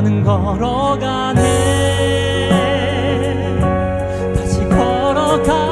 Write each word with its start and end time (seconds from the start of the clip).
나는 0.00 0.24
걸어가네. 0.24 1.42
다시 4.34 4.60
걸어가 4.70 5.69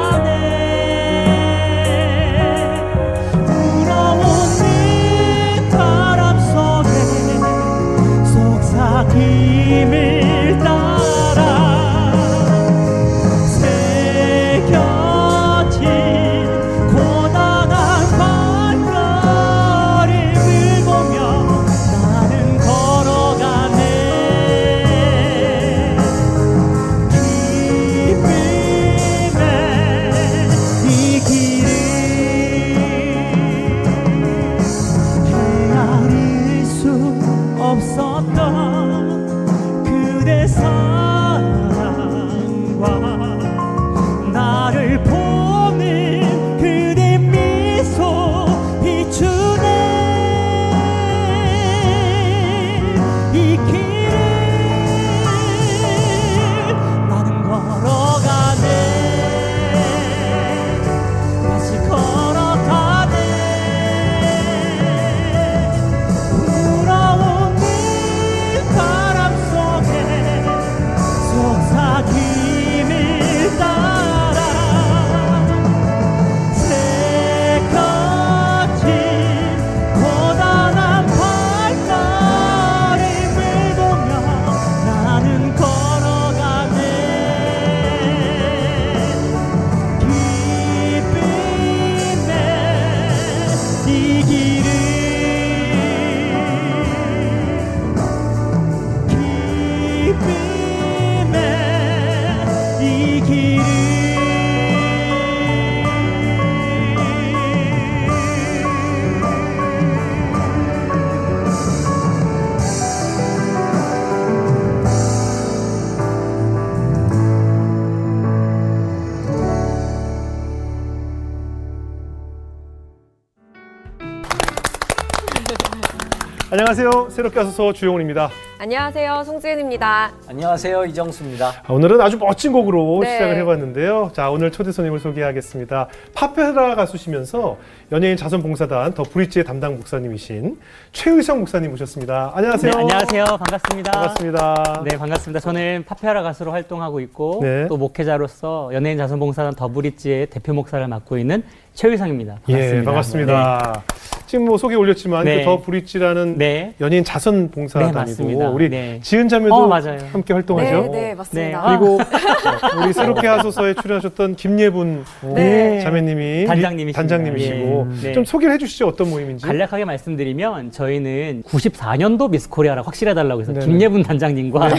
안녕하세요. 126.69 127.09
새롭게 127.09 127.39
와서 127.39 127.73
주영훈입니다. 127.73 128.29
안녕하세요. 128.59 129.23
송지은입니다. 129.23 130.11
안녕하세요 130.27 130.85
이정수입니다. 130.85 131.63
아, 131.65 131.73
오늘은 131.73 131.99
아주 131.99 132.19
멋진 132.19 132.51
곡으로 132.51 132.99
네. 133.01 133.13
시작을 133.13 133.37
해봤는데요. 133.37 134.11
자, 134.13 134.29
오늘 134.29 134.51
초대 134.51 134.71
손님을 134.71 134.99
소개하겠습니다. 134.99 135.87
파페라 136.13 136.75
가수시면서 136.75 137.57
연예인 137.91 138.15
자선봉사단 138.17 138.93
더 138.93 139.01
브릿지의 139.01 139.45
담당 139.45 139.77
목사님이신 139.77 140.59
최의성 140.91 141.39
목사님 141.39 141.71
모셨습니다. 141.71 142.33
안녕하세요. 142.35 142.71
네, 142.71 142.77
안녕하세요. 142.77 143.23
반갑습니다. 143.25 143.91
반갑습니다. 143.91 144.83
네, 144.85 144.97
반갑습니다. 144.99 145.39
저는 145.39 145.85
파페라 145.87 146.21
가수로 146.21 146.51
활동하고 146.51 146.99
있고 146.99 147.39
네. 147.41 147.67
또 147.67 147.77
목회자로서 147.77 148.69
연예인 148.73 148.99
자선봉사단 148.99 149.55
더 149.55 149.69
브릿지의 149.69 150.27
대표 150.27 150.53
목사를 150.53 150.87
맡고 150.87 151.17
있는 151.17 151.41
최의상입니다. 151.73 152.41
반갑습니다. 152.45 152.77
예, 152.77 152.83
반갑습니다. 152.83 153.83
지금 154.29 154.45
뭐 154.45 154.59
소개 154.59 154.75
올렸지만 154.75 155.25
네. 155.25 155.39
그더 155.39 155.61
브릿지라는 155.61 156.37
네. 156.37 156.75
연예인 156.79 157.03
네, 157.03 157.11
자선 157.11 157.49
봉사단이고 157.49 157.95
맞습니다. 157.97 158.49
우리 158.51 158.69
네. 158.69 158.99
지은 159.01 159.27
자매도 159.27 159.55
어. 159.55 159.67
함께 160.11 160.33
활동하죠. 160.33 160.81
네, 160.81 160.81
네, 160.81 161.01
네, 161.01 161.15
맞습니다. 161.15 161.63
그리고 161.67 161.97
우리 162.85 162.93
새롭게 162.93 163.25
하소서에 163.25 163.73
출연하셨던 163.73 164.35
김예분 164.35 165.03
네. 165.33 165.79
자매님이 165.79 166.45
단장님이십니다. 166.45 166.99
단장님이시고 167.01 167.87
예. 168.03 168.07
네. 168.09 168.13
좀 168.13 168.23
소개를 168.23 168.53
해주시죠 168.53 168.89
어떤 168.89 169.09
모임인지. 169.09 169.47
간략하게 169.47 169.85
말씀드리면 169.85 170.73
저희는 170.73 171.41
94년도 171.47 172.29
미스 172.29 172.49
코리아라 172.49 172.83
확실해달라고 172.83 173.41
해서 173.41 173.51
네네. 173.51 173.65
김예분 173.65 174.03
단장님과 174.03 174.69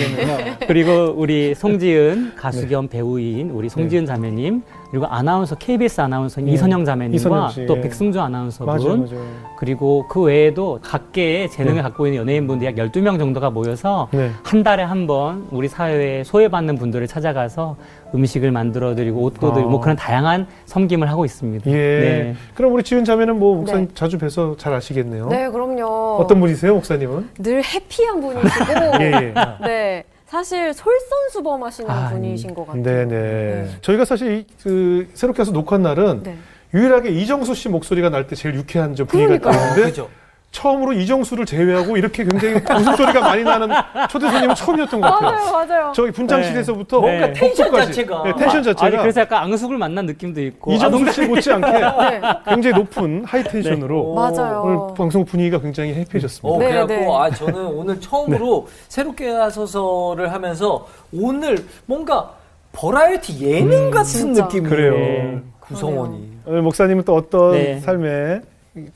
그리고 0.68 1.12
우리 1.16 1.56
송지은 1.56 2.36
가수 2.36 2.68
겸 2.68 2.86
배우인 2.86 3.50
우리 3.50 3.68
송지은 3.68 4.06
자매님 4.06 4.62
그리고 4.90 5.06
아나운서 5.06 5.54
KBS 5.54 6.00
아나운서인 6.00 6.46
네. 6.46 6.52
이선영 6.52 6.84
자매님과 6.84 7.16
이선영 7.16 7.48
씨, 7.50 7.66
또 7.66 7.76
예. 7.76 7.80
백승주 7.82 8.20
아나운서분 8.20 8.66
맞아요, 8.74 8.96
맞아요. 8.96 9.24
그리고 9.56 10.06
그 10.08 10.22
외에도 10.22 10.80
각계의 10.82 11.50
재능을 11.50 11.76
네. 11.76 11.82
갖고 11.82 12.06
있는 12.06 12.20
연예인분들 12.20 12.66
약 12.66 12.74
12명 12.74 13.18
정도가 13.18 13.50
모여서 13.50 14.08
네. 14.10 14.30
한 14.42 14.62
달에 14.62 14.82
한 14.82 15.00
번 15.06 15.46
우리 15.50 15.66
사회에 15.66 16.24
소외받는 16.24 16.76
분들을 16.76 17.06
찾아가서 17.06 17.74
음식을 18.14 18.50
만들어 18.50 18.94
드리고 18.94 19.22
옷도 19.22 19.50
아. 19.50 19.52
드리고 19.54 19.70
뭐 19.70 19.80
그런 19.80 19.96
다양한 19.96 20.46
섬김을 20.66 21.08
하고 21.08 21.24
있습니다. 21.24 21.70
예. 21.70 21.74
네. 21.74 22.34
그럼 22.54 22.72
우리 22.74 22.82
지은 22.82 23.04
자매는 23.04 23.38
뭐 23.38 23.56
목사님 23.56 23.88
네. 23.88 23.94
자주 23.94 24.18
뵈서 24.18 24.56
잘 24.58 24.74
아시겠네요. 24.74 25.28
네, 25.28 25.48
그럼요. 25.48 26.16
어떤 26.20 26.38
분이세요, 26.40 26.74
목사님은? 26.74 27.28
늘 27.38 27.62
해피한 27.64 28.20
분이시고, 28.20 28.64
예, 29.00 29.04
예. 29.12 29.34
네, 29.66 30.04
사실 30.30 30.72
솔선수범 30.72 31.64
하시는 31.64 31.90
아, 31.90 32.08
분이신 32.10 32.54
것 32.54 32.64
같아요. 32.64 32.82
네, 32.84 33.04
네. 33.04 33.68
저희가 33.80 34.04
사실 34.04 34.32
이, 34.38 34.46
그 34.62 35.08
새롭게 35.14 35.40
하소서 35.42 35.50
녹화한 35.50 35.82
날은 35.82 36.22
네. 36.22 36.36
유일하게 36.72 37.10
이정수 37.10 37.52
씨 37.56 37.68
목소리가 37.68 38.10
날 38.10 38.28
때 38.28 38.36
제일 38.36 38.54
유쾌한 38.54 38.94
저 38.94 39.04
분위기가. 39.04 39.50
있는데 39.50 39.82
그죠? 39.90 40.08
처음으로 40.50 40.92
이정수를 40.92 41.46
제외하고 41.46 41.96
이렇게 41.96 42.24
굉장히 42.24 42.54
웃음소리가 42.56 43.20
많이 43.20 43.44
나는 43.44 43.68
초대 44.10 44.28
손님은 44.28 44.54
처음이었던 44.56 45.00
것 45.00 45.08
같아요. 45.08 45.30
맞아요, 45.30 45.66
맞아요. 45.66 45.92
저기 45.94 46.10
분장실에서부터 46.10 47.00
뭔가 47.00 47.26
네. 47.28 47.32
텐션. 47.32 47.72
자체가. 47.72 48.22
네, 48.24 48.32
텐션 48.36 48.62
자체가 48.62 48.86
아니 48.86 48.96
그래서 48.96 49.20
약간 49.20 49.44
앙숙을 49.44 49.78
만난 49.78 50.06
느낌도 50.06 50.42
있고 50.42 50.72
이정수 50.72 51.12
씨 51.12 51.22
못지않게 51.22 51.70
네, 51.70 52.20
굉장히 52.48 52.76
높은 52.76 53.24
high 53.24 53.44
tension으로 53.44 54.14
맞아요. 54.14 54.62
오늘 54.64 54.94
방송 54.96 55.24
분위기가 55.24 55.60
굉장히 55.60 55.94
happy해졌습니다. 55.94 56.48
어, 56.48 56.58
네, 56.58 56.66
그래갖고 56.68 56.94
네. 56.94 57.16
아 57.16 57.30
저는 57.30 57.66
오늘 57.66 58.00
처음으로 58.00 58.66
새롭게 58.88 59.30
하소서를 59.30 60.32
하면서 60.32 60.84
오늘 61.12 61.64
뭔가 61.86 62.32
버라이어티 62.72 63.46
예능 63.46 63.90
같은 63.90 64.04
진짜. 64.04 64.44
느낌이에요. 64.44 64.68
그래요. 64.68 65.40
구성원이. 65.60 66.28
오늘 66.46 66.62
목사님은 66.62 67.04
또 67.04 67.14
어떤 67.14 67.52
네. 67.52 67.78
삶의 67.80 68.40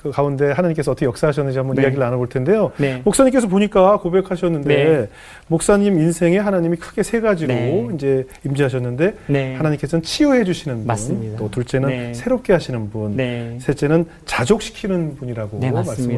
그 0.00 0.12
가운데 0.12 0.52
하나님께서 0.52 0.92
어떻게 0.92 1.04
역사하셨는지 1.06 1.58
한번 1.58 1.74
네. 1.74 1.82
이야기를 1.82 2.02
나눠볼 2.02 2.28
텐데요. 2.28 2.70
네. 2.76 3.02
목사님께서 3.04 3.48
보니까 3.48 3.96
고백하셨는데 3.98 4.68
네. 4.68 5.08
목사님 5.48 5.98
인생에 5.98 6.38
하나님이 6.38 6.76
크게 6.76 7.02
세 7.02 7.20
가지로 7.20 7.52
네. 7.52 7.88
이제 7.92 8.24
임재하셨는데 8.44 9.14
네. 9.26 9.54
하나님께서는 9.56 10.04
치유해 10.04 10.44
주시는 10.44 10.78
분, 10.78 10.86
맞습니다. 10.86 11.38
또 11.38 11.50
둘째는 11.50 11.88
네. 11.88 12.14
새롭게 12.14 12.52
하시는 12.52 12.88
분, 12.90 13.16
네. 13.16 13.58
셋째는 13.60 14.06
자족시키는 14.26 15.16
분이라고. 15.16 15.58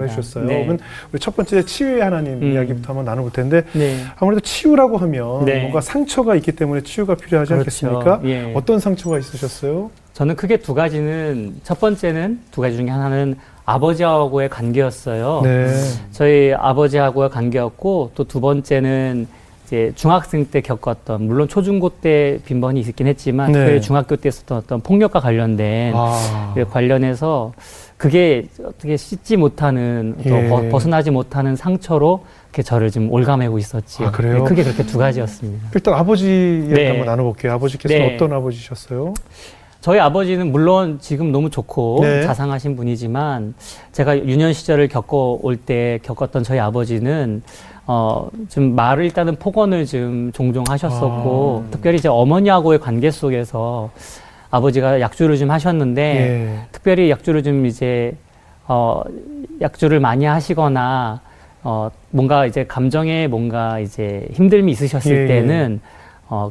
해주셨어요. 0.05 0.45
네. 0.45 0.55
그러면 0.57 0.79
우리 1.11 1.19
첫 1.19 1.35
번째 1.35 1.65
치유의 1.65 2.03
하나님 2.03 2.43
음. 2.43 2.53
이야기부터 2.53 2.89
한번 2.89 3.07
나눠볼 3.07 3.33
텐데 3.33 3.63
네. 3.73 4.01
아무래도 4.17 4.41
치유라고 4.41 4.99
하면 4.99 5.47
네. 5.47 5.61
뭔가 5.61 5.81
상처가 5.81 6.35
있기 6.37 6.53
때문에 6.53 6.83
치유가 6.83 7.15
필요하지 7.15 7.55
그렇죠. 7.55 7.61
않겠습니까? 7.61 8.21
예. 8.25 8.53
어떤 8.55 8.81
상처가 8.81 9.19
있으셨어요? 9.19 9.91
저는 10.17 10.35
크게 10.35 10.57
두 10.57 10.73
가지는 10.73 11.57
첫 11.63 11.79
번째는 11.79 12.41
두 12.51 12.63
가지 12.63 12.75
중에 12.79 12.89
하나는 12.89 13.37
아버지하고의 13.67 14.49
관계였어요. 14.49 15.43
네. 15.45 15.67
저희 16.11 16.55
아버지하고의 16.55 17.29
관계였고 17.29 18.13
또 18.15 18.25
두 18.25 18.41
번째는 18.41 19.27
이제 19.67 19.93
중학생 19.95 20.47
때 20.47 20.63
겪었던 20.63 21.27
물론 21.27 21.49
초중고 21.49 21.91
때 22.01 22.39
빈번히 22.47 22.81
있긴 22.81 23.09
했지만 23.09 23.53
네. 23.53 23.59
특별히 23.59 23.81
중학교 23.83 24.17
때 24.17 24.31
있었던 24.31 24.57
어떤 24.57 24.81
폭력과 24.81 25.21
관련된 25.21 25.93
아. 25.95 26.53
그 26.55 26.65
관련해서 26.65 27.53
그게 27.99 28.47
어떻게 28.65 28.97
씻지 28.97 29.37
못하는 29.37 30.15
또 30.25 30.31
예. 30.31 30.49
벗- 30.49 30.69
벗어나지 30.71 31.11
못하는 31.11 31.57
상처로 31.57 32.25
이렇게 32.49 32.63
저를 32.63 32.91
지금 32.91 33.13
올가매고 33.13 33.59
있었지요. 33.59 34.09
아, 34.09 34.11
그래요? 34.13 34.39
네, 34.39 34.45
크게 34.45 34.63
그렇게 34.65 34.87
두 34.87 34.97
가지였습니다. 34.97 35.69
일단 35.75 35.93
아버지 35.95 36.27
이야기 36.69 36.75
네. 36.75 36.89
한번 36.89 37.07
나눠볼게요. 37.07 37.53
아버지께서 37.53 37.93
네. 37.93 38.15
어떤 38.15 38.33
아버지셨어요? 38.33 39.13
저희 39.87 40.01
아버지는 40.01 40.51
물론 40.51 40.99
지금 41.01 41.31
너무 41.31 41.49
좋고 41.49 42.01
네. 42.03 42.23
자상하신 42.25 42.75
분이지만 42.75 43.55
제가 43.93 44.19
유년 44.19 44.53
시절을 44.53 44.89
겪어올 44.89 45.57
때 45.57 46.01
겪었던 46.03 46.43
저희 46.43 46.59
아버지는 46.59 47.41
어, 47.87 48.27
좀 48.49 48.75
말을 48.75 49.05
일단은 49.05 49.37
폭언을 49.37 49.87
좀 49.87 50.33
종종 50.33 50.65
하셨었고 50.67 51.67
아. 51.69 51.71
특별히 51.71 52.01
제 52.01 52.09
어머니하고의 52.09 52.81
관계 52.81 53.13
속에서 53.13 53.93
아버지가 54.51 55.01
약주를 55.01 55.37
좀 55.37 55.53
하셨는데 55.53 56.03
예. 56.03 56.67
특별히 56.73 57.09
약주를 57.09 57.45
좀 57.45 57.65
이제 57.65 58.17
어 58.67 59.05
약주를 59.61 60.01
많이 60.01 60.25
하시거나 60.25 61.21
어 61.63 61.91
뭔가 62.11 62.47
이제 62.47 62.65
감정에 62.65 63.29
뭔가 63.29 63.79
이제 63.79 64.27
힘듦이 64.33 64.69
있으셨을 64.69 65.17
예, 65.17 65.23
예. 65.23 65.27
때는 65.29 65.81
어 66.29 66.51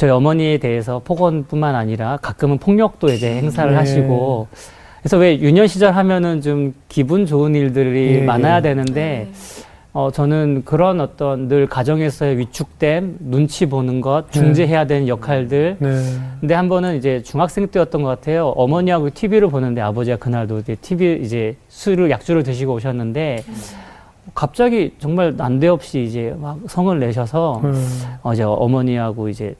저희 0.00 0.08
어머니에 0.08 0.56
대해서 0.56 1.02
폭언뿐만 1.04 1.74
아니라 1.74 2.16
가끔은 2.22 2.56
폭력도 2.56 3.08
이제 3.08 3.36
행사를 3.36 3.70
예. 3.70 3.76
하시고 3.76 4.48
그래서 5.02 5.18
왜 5.18 5.38
유년 5.38 5.66
시절 5.66 5.92
하면은 5.92 6.40
좀 6.40 6.72
기분 6.88 7.26
좋은 7.26 7.54
일들이 7.54 8.14
예, 8.14 8.22
많아야 8.22 8.56
예. 8.56 8.62
되는데 8.62 9.28
어, 9.92 10.10
저는 10.10 10.62
그런 10.64 11.02
어떤 11.02 11.48
늘 11.48 11.66
가정에서의 11.66 12.38
위축됨, 12.38 13.18
눈치 13.20 13.66
보는 13.66 14.00
것, 14.00 14.32
중재해야 14.32 14.86
되는 14.86 15.06
역할들. 15.06 15.76
네. 15.80 15.88
근데 16.38 16.54
한 16.54 16.70
번은 16.70 16.96
이제 16.96 17.22
중학생 17.22 17.66
때였던 17.66 18.02
것 18.02 18.08
같아요. 18.08 18.50
어머니하고 18.50 19.10
TV를 19.10 19.48
보는데 19.48 19.82
아버지가 19.82 20.16
그날도 20.16 20.60
이제 20.60 20.76
TV 20.76 21.20
이제 21.22 21.56
술을, 21.68 22.10
약주를 22.10 22.44
드시고 22.44 22.72
오셨는데 22.72 23.44
갑자기 24.34 24.94
정말 24.98 25.36
난데없이 25.36 26.04
이제 26.04 26.34
막 26.40 26.58
성을 26.68 26.98
내셔서 26.98 27.60
음. 27.64 27.74
어, 28.22 28.32
이제 28.32 28.44
어머니하고 28.44 29.28
이제 29.28 29.56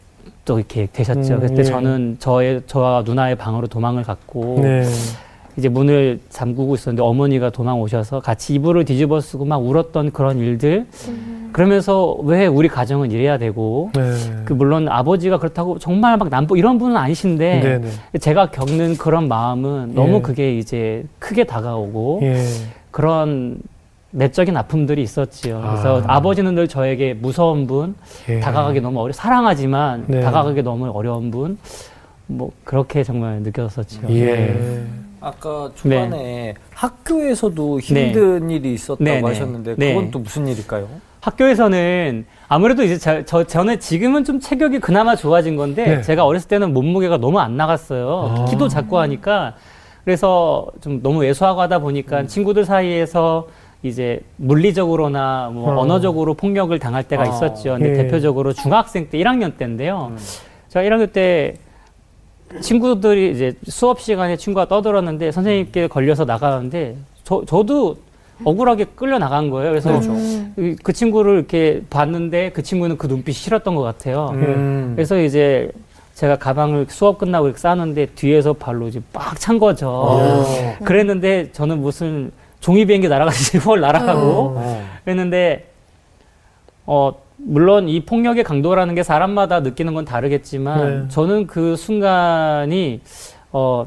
또 0.51 0.59
이렇게 0.59 0.89
되셨죠. 0.93 1.35
음, 1.35 1.41
그때 1.41 1.59
예. 1.59 1.63
저는 1.63 2.17
저의, 2.19 2.61
저와 2.67 3.05
누나의 3.07 3.37
방으로 3.37 3.69
도망을 3.69 4.03
갔고 4.03 4.59
네. 4.61 4.83
이제 5.57 5.69
문을 5.69 6.19
잠그고 6.29 6.75
있었는데 6.75 7.05
어머니가 7.05 7.51
도망 7.51 7.81
오셔서 7.81 8.19
같이 8.19 8.55
이불을 8.55 8.85
뒤집어 8.85 9.21
쓰고 9.21 9.45
막 9.45 9.59
울었던 9.59 10.11
그런 10.11 10.39
일들 10.39 10.87
그러면서 11.53 12.15
왜 12.25 12.49
우리 12.49 12.67
가정은 12.67 13.13
이래야 13.13 13.39
되고 13.39 13.91
네. 13.95 14.13
그 14.45 14.53
물론 14.53 14.89
아버지가 14.89 15.39
그렇다고 15.39 15.79
정말 15.79 16.17
막 16.17 16.29
남보 16.31 16.57
이런 16.57 16.79
분은 16.79 16.97
아니신데 16.97 17.61
네. 17.61 17.79
네. 17.79 18.19
제가 18.19 18.51
겪는 18.51 18.97
그런 18.97 19.29
마음은 19.29 19.95
너무 19.95 20.17
예. 20.17 20.21
그게 20.23 20.59
이제 20.59 21.05
크게 21.21 21.45
다가오고 21.45 22.21
예. 22.23 22.43
그런 22.91 23.61
내적인 24.13 24.57
아픔들이 24.57 25.03
있었지요. 25.03 25.61
그래서 25.61 26.03
아. 26.07 26.17
아. 26.17 26.21
버지는 26.21 26.55
늘 26.55 26.69
저에게 26.69 27.15
무서운 27.15 27.67
분, 27.67 27.95
예. 28.29 28.41
다가가기 28.41 28.81
너무 28.81 29.01
어려 29.01 29.13
사랑하지만 29.13 30.05
네. 30.09 30.21
다가가기 30.21 30.63
너무 30.63 30.91
어려운 30.91 31.31
분, 31.31 31.59
뭐 32.27 32.51
그렇게 32.65 33.05
정말 33.05 33.41
느꼈었죠. 33.43 34.01
예. 34.11 34.25
네. 34.25 34.85
아까 35.21 35.71
초반에 35.75 36.55
학교에서도 36.73 37.81
네. 37.81 37.87
힘든 37.87 38.51
일이 38.51 38.73
있었다고 38.73 39.05
네, 39.05 39.21
네. 39.21 39.27
하셨는데 39.27 39.75
네. 39.77 39.95
그건 39.95 40.11
또 40.11 40.19
무슨 40.19 40.49
일일까요? 40.49 40.89
학교에서는 41.21 42.25
아무래도 42.49 42.83
이제 42.83 42.97
저, 42.97 43.23
저 43.27 43.45
저는 43.45 43.79
지금은 43.79 44.25
좀 44.25 44.41
체격이 44.41 44.81
그나마 44.81 45.15
좋아진 45.15 45.57
건데 45.57 45.97
네. 45.97 46.03
제가 46.03 46.25
어렸을 46.25 46.49
때는 46.49 46.73
몸무게가 46.73 47.19
너무 47.19 47.39
안 47.39 47.57
나갔어요. 47.59 48.35
아. 48.39 48.45
키도 48.47 48.69
작고 48.69 48.99
하니까 48.99 49.55
그래서 50.05 50.67
좀 50.81 51.03
너무 51.03 51.21
왜소하고 51.21 51.61
하다 51.61 51.81
보니까 51.81 52.27
친구들 52.27 52.65
사이에서 52.65 53.47
이제 53.83 54.21
물리적으로나 54.37 55.51
뭐 55.53 55.73
어. 55.73 55.81
언어적으로 55.81 56.35
폭력을 56.35 56.77
당할 56.79 57.03
때가 57.05 57.23
아. 57.23 57.27
있었죠. 57.27 57.75
근데 57.79 57.91
예. 57.91 57.95
대표적으로 57.95 58.53
중학생 58.53 59.09
때 59.09 59.19
1학년 59.19 59.57
때인데요. 59.57 60.09
음. 60.13 60.19
제가 60.69 60.85
1학년 60.85 61.13
때 61.13 61.55
친구들이 62.61 63.31
이제 63.33 63.53
수업 63.69 64.01
시간에 64.01 64.37
친구가 64.37 64.67
떠들었는데 64.69 65.33
선생님께 65.33 65.87
걸려서 65.87 66.25
나가는데 66.25 66.97
저, 67.25 67.43
저도 67.47 67.97
억울하게 68.45 68.87
끌려 68.97 69.19
나간 69.19 69.51
거예요. 69.51 69.71
그래서 69.71 69.91
그렇죠. 69.91 70.13
그- 70.57 70.77
그 70.83 70.93
친구를 70.93 71.35
이렇게 71.37 71.83
봤는데 71.91 72.51
그 72.51 72.63
친구는 72.63 72.99
그 72.99 73.07
눈빛이 73.07 73.35
싫었던 73.35 73.75
것 73.75 73.83
같아요. 73.83 74.31
음. 74.35 74.93
그래서 74.97 75.19
이제 75.21 75.71
제가 76.15 76.37
가방을 76.37 76.87
수업 76.89 77.19
끝나고 77.19 77.47
이렇게 77.47 77.59
싸는데 77.61 78.07
뒤에서 78.15 78.53
발로 78.53 78.89
이제 78.89 79.01
빡 79.13 79.39
찬 79.39 79.59
거죠. 79.59 79.89
어. 79.91 80.45
그랬는데 80.85 81.51
저는 81.53 81.81
무슨 81.81 82.31
종이 82.61 82.85
비행기 82.85 83.09
날아가듯이 83.09 83.59
헐 83.65 83.81
날아가고 83.81 84.21
어. 84.57 84.87
그랬는데 85.05 85.67
어 86.87 87.13
물론 87.37 87.89
이 87.89 88.01
폭력의 88.05 88.45
강도라는 88.45 88.95
게 88.95 89.03
사람마다 89.03 89.61
느끼는 89.61 89.95
건 89.95 90.05
다르겠지만 90.05 91.03
네. 91.03 91.09
저는 91.09 91.47
그 91.47 91.75
순간이 91.77 93.01
어 93.53 93.87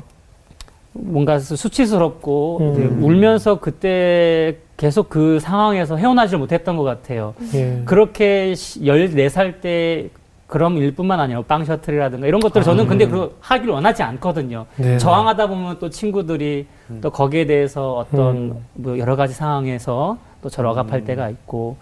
뭔가 0.93 1.39
수- 1.39 1.55
수치스럽고 1.55 2.57
음. 2.61 3.03
울면서 3.03 3.59
그때 3.59 4.57
계속 4.77 5.09
그 5.09 5.39
상황에서 5.39 5.95
헤어나질 5.97 6.37
못했던 6.37 6.77
것 6.77 6.83
같아요. 6.83 7.33
예. 7.53 7.81
그렇게 7.85 8.53
시- 8.55 8.81
14살 8.81 9.61
때 9.61 10.09
그런 10.53 10.77
일뿐만 10.77 11.19
아니라 11.19 11.41
빵 11.41 11.65
셔틀이라든가 11.65 12.27
이런 12.27 12.39
것들 12.39 12.59
을 12.59 12.63
저는 12.63 12.85
근데 12.85 13.07
그 13.07 13.35
하길 13.39 13.71
원하지 13.71 14.03
않거든요. 14.03 14.67
네. 14.75 14.99
저항하다 14.99 15.47
보면 15.47 15.77
또 15.79 15.89
친구들이 15.89 16.67
또 17.01 17.09
거기에 17.09 17.47
대해서 17.47 17.93
어떤 17.95 18.35
음. 18.35 18.65
뭐 18.73 18.99
여러 18.99 19.15
가지 19.15 19.33
상황에서 19.33 20.19
또 20.43 20.49
저를 20.49 20.69
억압할 20.69 21.05
때가 21.05 21.27
있고 21.31 21.77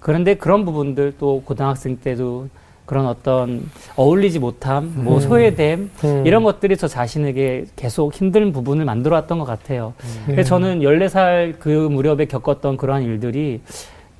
그런데 0.00 0.34
그런 0.34 0.66
부분들 0.66 1.14
또 1.18 1.40
고등학생 1.46 1.96
때도 1.96 2.48
그런 2.84 3.06
어떤 3.06 3.70
어울리지 3.96 4.38
못함, 4.38 4.92
뭐 4.96 5.14
음. 5.14 5.20
소외됨 5.20 5.90
음. 6.04 6.26
이런 6.26 6.42
것들이 6.42 6.76
저 6.76 6.88
자신에게 6.88 7.68
계속 7.74 8.12
힘든 8.12 8.52
부분을 8.52 8.84
만들어 8.84 9.16
왔던 9.16 9.38
것 9.38 9.46
같아요. 9.46 9.94
네. 10.26 10.34
그래서 10.34 10.50
저는 10.50 10.80
14살 10.80 11.54
그 11.58 11.70
무렵에 11.70 12.26
겪었던 12.26 12.76
그러한 12.76 13.02
일들이 13.02 13.62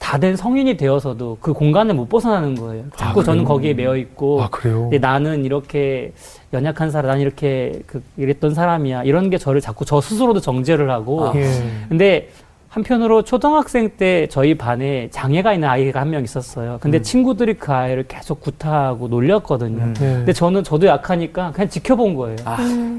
다된 0.00 0.34
성인이 0.34 0.76
되어서도 0.76 1.36
그 1.40 1.52
공간을 1.52 1.94
못 1.94 2.08
벗어나는 2.08 2.56
거예요. 2.56 2.84
자꾸 2.96 3.20
아, 3.20 3.22
저는? 3.24 3.44
거기에 3.44 3.74
매여 3.74 3.96
있고 3.98 4.42
아 4.42 4.48
그래요. 4.50 4.80
근데 4.82 4.98
나는 4.98 5.44
이렇게 5.44 6.12
연약한 6.52 6.90
사람, 6.90 7.12
난 7.12 7.20
이렇게 7.20 7.80
그 7.86 8.02
이랬던 8.16 8.54
사람이야. 8.54 9.04
이런 9.04 9.30
게 9.30 9.38
저를 9.38 9.60
자꾸 9.60 9.84
저 9.84 10.00
스스로도 10.00 10.40
정죄를 10.40 10.90
하고. 10.90 11.28
아. 11.28 11.32
예. 11.36 11.44
근데 11.88 12.28
한편으로 12.70 13.22
초등학생 13.22 13.90
때 13.98 14.26
저희 14.30 14.54
반에 14.56 15.08
장애가 15.10 15.54
있는 15.54 15.68
아이가 15.68 16.00
한 16.00 16.08
명 16.10 16.22
있었어요. 16.24 16.78
근데 16.80 16.98
음. 16.98 17.02
친구들이 17.02 17.54
그 17.54 17.72
아이를 17.72 18.04
계속 18.08 18.40
구타하고 18.40 19.08
놀렸거든요. 19.08 19.82
음. 19.82 19.94
예. 20.00 20.04
근데 20.04 20.32
저는 20.32 20.64
저도 20.64 20.86
약하니까 20.86 21.50
그냥 21.52 21.68
지켜본 21.68 22.14
거예요. 22.14 22.36
아. 22.44 22.56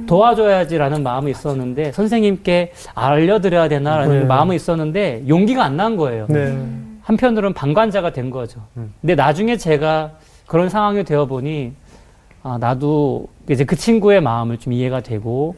도와줘야지라는 0.08 1.04
마음이 1.04 1.32
있었는데 1.32 1.94
선생님께 1.94 2.74
알려드려야 2.94 3.70
되나라는 3.70 4.20
네. 4.20 4.26
마음이 4.26 4.56
있었는데 4.56 5.24
용기가 5.28 5.64
안 5.64 5.78
난 5.78 5.96
거예요. 5.98 6.26
네. 6.30 6.58
한편으로는 7.12 7.54
방관자가 7.54 8.12
된 8.12 8.30
거죠. 8.30 8.62
음. 8.78 8.94
근데 9.02 9.16
나중에 9.16 9.58
제가 9.58 10.12
그런 10.48 10.70
상황이 10.70 11.04
되어 11.04 11.26
보니 11.26 11.74
아, 12.44 12.58
나도 12.58 13.28
이제 13.50 13.64
그 13.66 13.76
친구의 13.76 14.22
마음을 14.22 14.58
좀 14.58 14.74
이해가 14.74 15.02
되고 15.02 15.56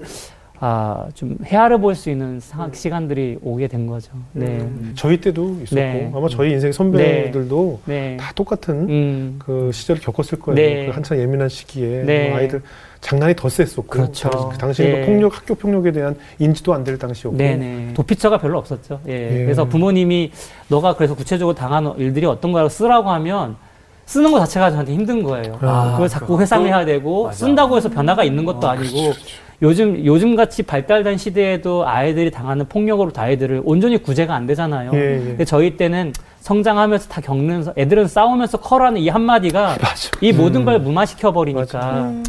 아, 0.66 1.08
좀 1.14 1.38
헤아려 1.44 1.78
볼 1.78 1.94
수 1.94 2.10
있는 2.10 2.40
상, 2.40 2.72
시간들이 2.72 3.38
오게 3.42 3.68
된 3.68 3.86
거죠. 3.86 4.12
네. 4.32 4.46
음. 4.46 4.94
저희 4.96 5.20
때도 5.20 5.58
있었고 5.64 5.76
네. 5.76 6.10
아마 6.16 6.30
저희 6.30 6.52
인생 6.52 6.72
선배들도 6.72 7.82
네. 7.84 8.16
다 8.18 8.32
똑같은 8.34 8.88
음. 8.90 9.36
그 9.40 9.72
시절을 9.74 10.02
겪었을 10.02 10.40
거예요. 10.40 10.56
네. 10.56 10.86
그 10.86 10.92
한창 10.94 11.20
예민한 11.20 11.50
시기에 11.50 12.04
네. 12.06 12.30
뭐 12.30 12.38
아이들 12.38 12.62
장난이 13.02 13.36
더 13.36 13.50
셌었고 13.50 13.84
그렇죠. 13.88 14.30
그 14.54 14.58
당시에 14.58 14.90
네. 14.90 15.00
그 15.02 15.06
폭력 15.08 15.36
학교 15.38 15.54
폭력에 15.54 15.92
대한 15.92 16.16
인지도 16.40 16.74
안 16.74 16.86
될 16.86 16.98
당시였고 16.98 17.38
네네. 17.38 17.90
도피처가 17.94 18.38
별로 18.38 18.58
없었죠. 18.60 19.02
예. 19.10 19.12
예. 19.42 19.44
그래서 19.44 19.66
부모님이 19.66 20.32
너가 20.70 20.96
그래서 20.96 21.14
구체적으로 21.14 21.54
당한 21.54 21.94
일들이 21.98 22.26
어떤 22.26 22.54
거라고 22.54 22.70
쓰라고 22.70 23.10
하면 23.10 23.58
쓰는 24.06 24.32
것 24.32 24.40
자체가 24.40 24.72
저한테 24.72 24.94
힘든 24.94 25.24
거예요. 25.24 25.58
아, 25.62 25.92
그걸 25.92 26.08
자꾸 26.08 26.40
회상해야 26.40 26.86
되고 26.86 27.26
맞아. 27.26 27.38
쓴다고 27.46 27.76
해서 27.76 27.90
변화가 27.90 28.24
있는 28.24 28.46
것도 28.46 28.66
아 28.70 28.76
니고 28.78 29.12
요즘 29.64 30.06
요즘 30.06 30.36
같이 30.36 30.62
발달된 30.62 31.18
시대에도 31.18 31.88
아이들이 31.88 32.30
당하는 32.30 32.68
폭력으로 32.68 33.12
다 33.14 33.24
아이들을 33.24 33.62
온전히 33.64 33.98
구제가 33.98 34.36
안 34.36 34.46
되잖아요. 34.46 34.92
예, 34.94 35.16
예. 35.16 35.20
근데 35.20 35.46
저희 35.46 35.78
때는 35.78 36.12
성장하면서 36.42 37.08
다 37.08 37.22
겪는 37.22 37.68
애들은 37.78 38.08
싸우면서 38.10 38.58
커라는 38.60 39.00
이 39.00 39.08
한마디가 39.08 39.78
맞아. 39.82 40.12
이 40.20 40.34
모든 40.34 40.62
음. 40.62 40.66
걸 40.66 40.80
무마시켜 40.80 41.32
버리니까. 41.32 42.02
음. 42.02 42.24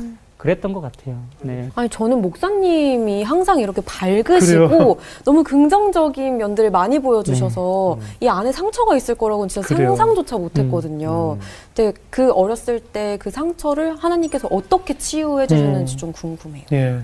그랬던 0.44 0.74
것 0.74 0.82
같아요. 0.82 1.16
네. 1.40 1.70
아니 1.74 1.88
저는 1.88 2.20
목사님이 2.20 3.22
항상 3.22 3.60
이렇게 3.60 3.80
밝으시고 3.80 4.68
그래요. 4.68 4.96
너무 5.24 5.42
긍정적인 5.42 6.36
면들을 6.36 6.70
많이 6.70 6.98
보여주셔서 6.98 7.98
이 8.20 8.28
안에 8.28 8.52
상처가 8.52 8.94
있을 8.94 9.14
거라고는 9.14 9.48
진짜 9.48 9.66
음. 9.66 9.74
그래요. 9.74 9.96
상상조차 9.96 10.36
못했거든요. 10.36 11.38
근데 11.74 11.94
그 12.10 12.30
어렸을 12.30 12.78
때 12.78 13.16
그 13.18 13.30
상처를 13.30 13.96
하나님께서 13.96 14.46
어떻게 14.50 14.98
치유해 14.98 15.46
주셨는지 15.46 15.94
음. 15.94 15.96
좀 15.96 16.12
궁금해요. 16.12 16.64
예. 16.72 16.98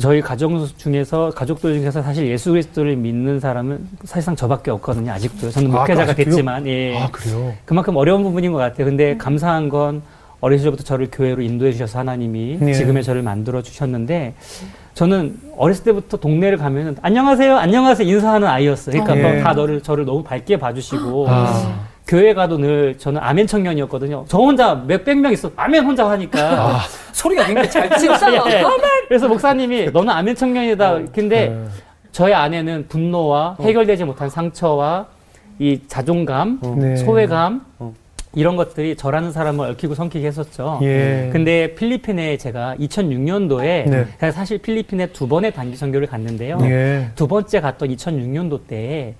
저희 0.00 0.20
가정 0.20 0.66
중에서 0.76 1.30
가족들 1.30 1.78
중에서 1.80 2.02
사실 2.02 2.26
예수 2.28 2.50
그리스도를 2.50 2.96
믿는 2.96 3.40
사람은 3.40 3.88
사실상 4.04 4.36
저밖에 4.36 4.70
없거든요. 4.72 5.12
아직도 5.12 5.50
저는 5.50 5.70
아, 5.74 5.80
목회자가 5.80 6.12
아직도요? 6.12 6.24
됐지만 6.24 6.66
예. 6.66 6.98
아 6.98 7.08
그래요. 7.10 7.54
그만큼 7.64 7.96
어려운 7.96 8.22
부분인 8.22 8.52
것 8.52 8.58
같아요. 8.58 8.86
근데 8.86 9.16
감사한 9.16 9.68
건 9.68 10.02
어린 10.40 10.58
시절부터 10.58 10.84
저를 10.84 11.08
교회로 11.10 11.40
인도해 11.40 11.72
주셔서 11.72 11.98
하나님이 11.98 12.58
예. 12.60 12.72
지금의 12.74 13.04
저를 13.04 13.22
만들어 13.22 13.62
주셨는데 13.62 14.34
저는 14.92 15.38
어렸을 15.56 15.84
때부터 15.84 16.18
동네를 16.18 16.58
가면은 16.58 16.96
안녕하세요, 17.00 17.56
안녕하세요 17.56 18.06
인사하는 18.06 18.46
아이였어요. 18.46 19.02
그러니까 19.02 19.16
예. 19.16 19.34
뭐다 19.34 19.54
너를 19.54 19.82
저를 19.82 20.04
너무 20.04 20.22
밝게 20.22 20.58
봐주시고 20.58 21.26
아. 21.28 21.86
교회 22.06 22.34
가도 22.34 22.56
늘 22.58 22.96
저는 22.98 23.20
아멘 23.20 23.46
청년이었거든요. 23.46 24.24
저 24.28 24.38
혼자 24.38 24.74
몇백 24.74 25.18
명 25.18 25.32
있어 25.32 25.50
아멘 25.56 25.84
혼자 25.84 26.08
하니까 26.10 26.80
소리가 27.12 27.46
굉장히 27.46 27.70
잘 27.70 27.90
치. 27.98 28.06
진짜 28.06 28.32
예. 28.50 28.62
그래서 29.08 29.28
목사님이 29.28 29.90
너는 29.90 30.10
아멘 30.10 30.36
청년이다. 30.36 31.00
근데 31.12 31.48
네. 31.48 31.64
저의 32.12 32.34
안에는 32.34 32.86
분노와 32.88 33.56
해결되지 33.60 34.04
못한 34.04 34.30
상처와 34.30 35.06
이 35.58 35.80
자존감, 35.88 36.60
네. 36.78 36.96
소외감 36.96 37.64
어. 37.78 37.92
이런 38.34 38.56
것들이 38.56 38.96
저라는 38.96 39.32
사람을 39.32 39.70
얽히고 39.70 39.94
섬기게 39.94 40.26
했었죠. 40.26 40.78
예. 40.82 41.30
근데 41.32 41.74
필리핀에 41.74 42.36
제가 42.36 42.76
2006년도에 42.78 43.88
네. 43.88 44.30
사실 44.30 44.58
필리핀에 44.58 45.06
두 45.08 45.26
번의 45.26 45.54
단기 45.54 45.76
선교를 45.76 46.06
갔는데요. 46.06 46.58
예. 46.62 47.08
두 47.14 47.26
번째 47.26 47.60
갔던 47.60 47.88
2006년도 47.88 48.60
때 48.68 49.14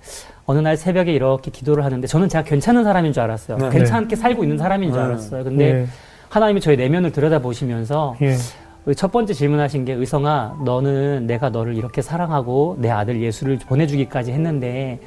어느 0.47 0.59
날 0.59 0.77
새벽에 0.77 1.13
이렇게 1.13 1.51
기도를 1.51 1.83
하는데 1.83 2.07
저는 2.07 2.29
제가 2.29 2.45
괜찮은 2.45 2.85
사람인 2.85 3.11
줄 3.11 3.21
알았어요. 3.21 3.57
네. 3.57 3.69
괜찮게 3.69 4.15
살고 4.15 4.43
있는 4.43 4.57
사람인 4.57 4.91
줄 4.91 4.99
네. 4.99 5.05
알았어요. 5.05 5.43
근데 5.43 5.65
예. 5.65 5.87
하나님이 6.29 6.61
저의 6.61 6.77
내면을 6.77 7.11
들여다보시면서 7.11 8.15
예. 8.21 8.37
첫 8.95 9.11
번째 9.11 9.33
질문하신 9.33 9.83
게 9.83 9.91
의성아 9.91 10.59
너는 10.63 11.27
내가 11.27 11.49
너를 11.49 11.75
이렇게 11.75 12.01
사랑하고 12.01 12.77
내 12.79 12.89
아들 12.89 13.21
예수를 13.21 13.59
보내주기까지 13.67 14.31
했는데 14.31 15.01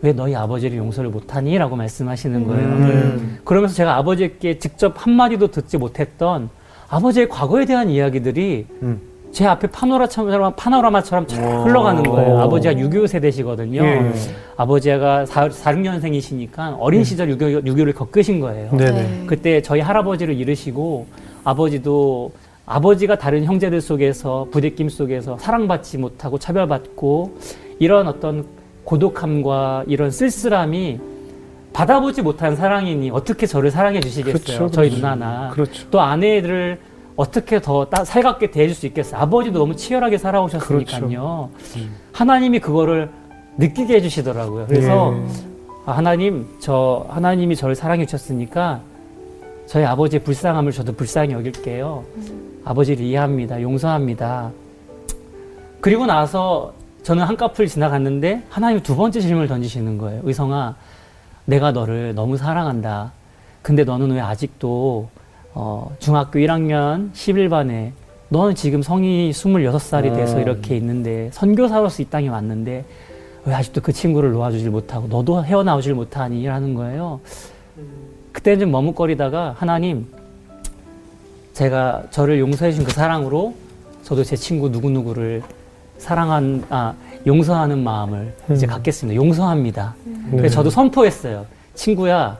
왜 0.00 0.12
너희 0.12 0.36
아버지를 0.36 0.78
용서를 0.78 1.10
못하니? 1.10 1.58
라고 1.58 1.74
말씀하시는 1.74 2.46
거예요. 2.46 2.64
음. 2.64 3.38
그러면서 3.44 3.74
제가 3.74 3.96
아버지께 3.96 4.58
직접 4.58 4.94
한마디도 4.96 5.48
듣지 5.48 5.76
못했던 5.76 6.50
아버지의 6.88 7.28
과거에 7.28 7.64
대한 7.64 7.90
이야기들이 7.90 8.66
음. 8.82 9.00
제 9.34 9.44
앞에 9.46 9.66
파노라처럼, 9.66 10.54
파노라마처럼 10.56 11.26
쫙 11.26 11.42
오. 11.42 11.64
흘러가는 11.64 12.02
거예요. 12.04 12.36
오. 12.36 12.38
아버지가 12.38 12.74
6.25 12.74 13.08
세대시거든요. 13.08 13.84
예. 13.84 14.12
아버지가 14.56 15.26
4, 15.26 15.48
46년생이시니까 15.48 16.76
어린 16.78 17.02
시절 17.02 17.28
6.25, 17.36 17.64
6.25를 17.64 17.94
겪으신 17.96 18.38
거예요. 18.38 18.70
네네. 18.70 18.92
네. 18.92 19.24
그때 19.26 19.60
저희 19.60 19.80
할아버지를 19.80 20.36
잃으시고 20.36 21.06
아버지도 21.42 22.30
아버지가 22.64 23.18
다른 23.18 23.44
형제들 23.44 23.80
속에서 23.80 24.46
부대낌 24.52 24.88
속에서 24.88 25.36
사랑받지 25.38 25.98
못하고 25.98 26.38
차별받고 26.38 27.36
이런 27.80 28.06
어떤 28.06 28.46
고독함과 28.84 29.84
이런 29.88 30.12
쓸쓸함이 30.12 31.00
받아보지 31.72 32.22
못한 32.22 32.54
사랑이니 32.54 33.10
어떻게 33.10 33.46
저를 33.46 33.72
사랑해 33.72 33.98
주시겠어요? 33.98 34.32
그렇죠, 34.32 34.70
저희 34.70 34.90
그렇죠. 34.90 35.08
누나나 35.08 35.50
그렇죠. 35.50 35.90
또 35.90 36.00
아내를 36.00 36.78
어떻게 37.16 37.60
더 37.60 37.84
따- 37.86 38.04
살갑게 38.04 38.50
대해줄 38.50 38.74
수 38.74 38.86
있겠어요? 38.86 39.20
아버지도 39.20 39.58
너무 39.60 39.76
치열하게 39.76 40.18
살아오셨으니까요. 40.18 41.00
그렇죠. 41.00 41.50
하나님이 42.12 42.58
그거를 42.60 43.10
느끼게 43.56 43.94
해주시더라고요. 43.96 44.66
그래서 44.66 45.14
예. 45.16 45.26
아, 45.86 45.92
하나님, 45.92 46.48
저, 46.58 47.06
하나님이 47.08 47.54
저를 47.56 47.74
사랑해 47.74 48.04
주셨으니까 48.04 48.80
저희 49.66 49.84
아버지의 49.84 50.24
불쌍함을 50.24 50.72
저도 50.72 50.92
불쌍히 50.94 51.32
여길게요. 51.32 52.04
아버지를 52.64 53.04
이해합니다. 53.04 53.62
용서합니다. 53.62 54.50
그리고 55.80 56.06
나서 56.06 56.72
저는 57.02 57.22
한꺼풀 57.24 57.68
지나갔는데 57.68 58.42
하나님이 58.48 58.82
두 58.82 58.96
번째 58.96 59.20
질문을 59.20 59.46
던지시는 59.46 59.98
거예요. 59.98 60.20
의성아, 60.24 60.74
내가 61.44 61.70
너를 61.72 62.14
너무 62.14 62.36
사랑한다. 62.38 63.12
근데 63.62 63.84
너는 63.84 64.10
왜 64.12 64.20
아직도 64.20 65.08
어, 65.54 65.94
중학교 66.00 66.40
1학년 66.40 67.12
11반에 67.12 67.92
너는 68.28 68.54
지금 68.56 68.82
성이 68.82 69.30
26살이 69.30 70.14
돼서 70.14 70.36
음. 70.36 70.42
이렇게 70.42 70.76
있는데 70.76 71.30
선교사로서 71.32 72.02
이 72.02 72.06
땅에 72.06 72.28
왔는데 72.28 72.84
왜 73.44 73.54
아직도 73.54 73.80
그 73.80 73.92
친구를 73.92 74.32
놓아주질 74.32 74.70
못하고 74.70 75.06
너도 75.06 75.44
헤어나오질 75.44 75.94
못하니? 75.94 76.44
라는 76.46 76.74
거예요. 76.74 77.20
그때는 78.32 78.60
좀 78.60 78.70
머뭇거리다가 78.72 79.54
하나님, 79.56 80.06
제가 81.52 82.04
저를 82.10 82.40
용서해 82.40 82.72
주신 82.72 82.84
그 82.84 82.92
사랑으로 82.92 83.54
저도 84.02 84.24
제 84.24 84.34
친구 84.34 84.68
누구누구를 84.70 85.42
사랑한, 85.98 86.64
아, 86.68 86.94
용서하는 87.26 87.84
마음을 87.84 88.34
이제 88.52 88.66
음. 88.66 88.68
갖겠습니다. 88.68 89.22
용서합니다. 89.22 89.94
네. 90.04 90.38
그래서 90.38 90.56
저도 90.56 90.70
선포했어요. 90.70 91.46
친구야, 91.74 92.38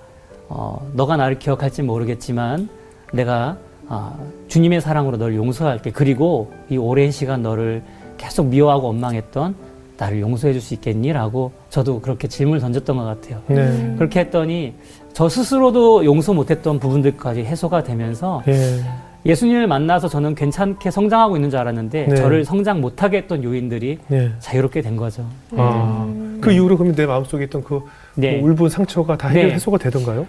어, 0.49 0.91
너가 0.95 1.17
나를 1.17 1.39
기억할지 1.39 1.83
모르겠지만 1.83 2.69
내가 3.15 3.57
아, 3.89 4.15
주님의 4.49 4.81
사랑으로 4.81 5.17
너를 5.17 5.37
용서할게. 5.37 5.91
그리고 5.91 6.53
이 6.71 6.77
오랜 6.77 7.11
시간 7.11 7.43
너를 7.43 7.83
계속 8.17 8.47
미워하고 8.47 8.87
원망했던 8.89 9.55
나를 9.99 10.21
용서해 10.21 10.53
줄 10.53 10.63
수 10.63 10.75
있겠니? 10.75 11.13
라고 11.13 11.53
저도 11.71 12.01
그렇게 12.01 12.27
질문을 12.27 12.61
던졌던 12.61 12.97
것 12.97 13.05
같아요. 13.05 13.41
네. 13.47 13.95
그렇게 13.97 14.21
했더니 14.21 14.75
저 15.13 15.29
스스로도 15.29 16.05
용서 16.05 16.33
못했던 16.33 16.79
부분들까지 16.79 17.45
해소가 17.45 17.83
되면서 17.85 18.43
예. 18.49 18.81
예수님을 19.27 19.67
만나서 19.67 20.09
저는 20.09 20.35
괜찮게 20.35 20.91
성장하고 20.91 21.37
있는 21.37 21.49
줄 21.51 21.59
알았는데 21.61 22.07
네. 22.09 22.17
저를 22.17 22.45
성장 22.45 22.81
못하게 22.81 23.19
했던 23.19 23.45
요인들이 23.45 23.99
예. 24.13 24.33
자유롭게 24.41 24.81
된 24.83 24.97
거죠. 24.97 25.25
아. 25.57 26.07
그 26.41 26.51
이후로 26.53 26.77
그러면 26.77 26.95
내 26.97 27.07
마음속에 27.07 27.45
있던 27.45 27.63
그 27.63 27.81
네. 28.17 28.39
뭐 28.39 28.49
울분 28.51 28.69
상처가 28.69 29.17
다 29.17 29.29
해결 29.29 29.49
네. 29.49 29.55
해소가 29.55 29.79
되던가요? 29.79 30.27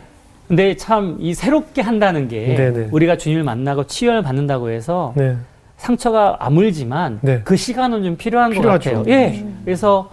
근데 0.48 0.76
참 0.76 1.18
이 1.20 1.34
새롭게 1.34 1.82
한다는 1.82 2.28
게 2.28 2.56
네네. 2.56 2.90
우리가 2.92 3.18
주님을 3.18 3.44
만나고 3.44 3.86
치유를 3.88 4.22
받는다고 4.22 4.70
해서 4.70 5.14
네. 5.16 5.36
상처가 5.78 6.38
아물지만 6.40 7.20
네. 7.22 7.42
그 7.44 7.56
시간은 7.56 8.04
좀 8.04 8.16
필요한 8.18 8.52
필요하죠. 8.52 8.92
것 8.92 8.98
같아요. 9.00 9.14
예. 9.14 9.46
그래서 9.64 10.10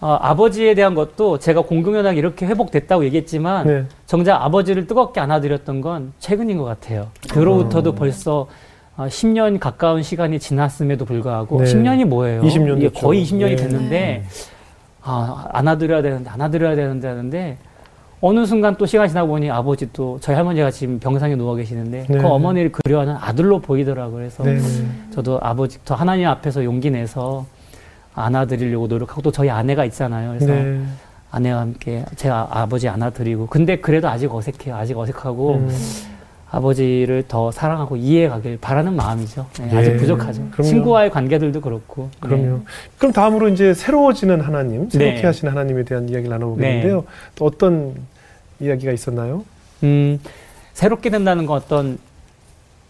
어, 0.00 0.16
아버지에 0.20 0.74
대한 0.74 0.94
것도 0.94 1.38
제가 1.38 1.60
공공연하게 1.62 2.18
이렇게 2.18 2.46
회복됐다고 2.46 3.04
얘기했지만 3.04 3.66
네. 3.66 3.84
정작 4.06 4.42
아버지를 4.42 4.86
뜨겁게 4.86 5.20
안아드렸던 5.20 5.80
건 5.82 6.12
최근인 6.18 6.56
것 6.56 6.64
같아요. 6.64 7.08
그로부터도 7.30 7.94
벌써 7.94 8.46
어, 8.96 9.06
10년 9.06 9.58
가까운 9.60 10.02
시간이 10.02 10.38
지났음에도 10.38 11.04
불구하고 11.04 11.62
네. 11.62 11.72
10년이 11.72 12.04
뭐예요? 12.06 12.42
20년 12.42 12.78
이게 12.78 12.88
됐죠. 12.88 13.06
거의 13.06 13.24
20년이 13.24 13.50
네. 13.50 13.56
됐는데 13.56 14.24
아, 15.02 15.46
안아드려야 15.52 16.00
되는데 16.02 16.30
안아드려야 16.30 16.76
되는데 16.76 17.08
하는데 17.08 17.58
어느 18.22 18.44
순간 18.44 18.76
또 18.76 18.84
시간이 18.84 19.08
지나고 19.08 19.28
보니 19.28 19.50
아버지 19.50 19.90
또 19.92 20.18
저희 20.20 20.36
할머니가 20.36 20.70
지금 20.70 20.98
병상에 20.98 21.36
누워 21.36 21.54
계시는데 21.54 22.06
네. 22.08 22.18
그 22.18 22.26
어머니를 22.26 22.70
그리워하는 22.70 23.16
아들로 23.18 23.60
보이더라고요. 23.60 24.16
그래서 24.16 24.42
네. 24.44 24.58
저도 25.10 25.38
아버지 25.42 25.78
더 25.84 25.94
하나님 25.94 26.28
앞에서 26.28 26.64
용기 26.64 26.90
내서 26.90 27.46
안아드리려고 28.14 28.88
노력하고 28.88 29.22
또 29.22 29.32
저희 29.32 29.48
아내가 29.48 29.84
있잖아요. 29.86 30.30
그래서 30.30 30.52
네. 30.52 30.82
아내와 31.30 31.60
함께 31.60 32.04
제가 32.16 32.48
아버지 32.50 32.88
안아드리고 32.88 33.46
근데 33.46 33.76
그래도 33.76 34.08
아직 34.08 34.34
어색해요. 34.34 34.74
아직 34.76 34.98
어색하고 34.98 35.54
음. 35.54 35.70
아버지를 36.50 37.24
더 37.28 37.50
사랑하고 37.52 37.96
이해하길 37.96 38.58
바라는 38.60 38.96
마음이죠. 38.96 39.46
네, 39.60 39.70
예, 39.72 39.76
아직 39.76 39.96
부족하죠. 39.96 40.48
그럼요. 40.50 40.68
친구와의 40.68 41.10
관계들도 41.10 41.60
그렇고. 41.60 42.10
네. 42.22 42.28
그럼요. 42.28 42.60
그럼 42.98 43.12
다음으로 43.12 43.48
이제 43.48 43.72
새로워지는 43.72 44.40
하나님, 44.40 44.90
새롭게 44.90 45.20
네. 45.20 45.26
하시는 45.26 45.52
하나님에 45.52 45.84
대한 45.84 46.08
이야기를 46.08 46.28
나눠보겠는데요. 46.28 47.04
또 47.36 47.44
어떤 47.44 47.94
이야기가 48.60 48.92
있었나요? 48.92 49.44
음, 49.82 50.20
새롭게 50.72 51.10
된다는 51.10 51.46
건 51.46 51.56
어떤 51.56 51.98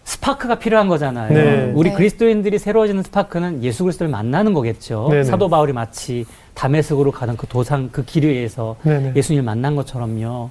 스파크가 0.05 0.57
필요한 0.57 0.89
거잖아요. 0.89 1.33
네. 1.33 1.73
우리 1.75 1.91
네. 1.91 1.97
그리스도인들이 1.97 2.59
새로워지는 2.59 3.03
스파크는 3.05 3.63
예수 3.63 3.85
그리스도를 3.85 4.11
만나는 4.11 4.55
거겠죠. 4.55 5.09
네네. 5.11 5.25
사도 5.25 5.49
바울이 5.49 5.73
마치 5.73 6.27
다메섹으로 6.55 7.13
가는 7.13 7.37
그 7.37 7.47
도상 7.47 7.91
그 7.93 8.05
길에 8.05 8.29
의해서 8.29 8.77
네네. 8.83 9.13
예수님을 9.15 9.45
만난 9.45 9.77
것처럼요. 9.77 10.51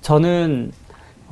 저는 0.00 0.72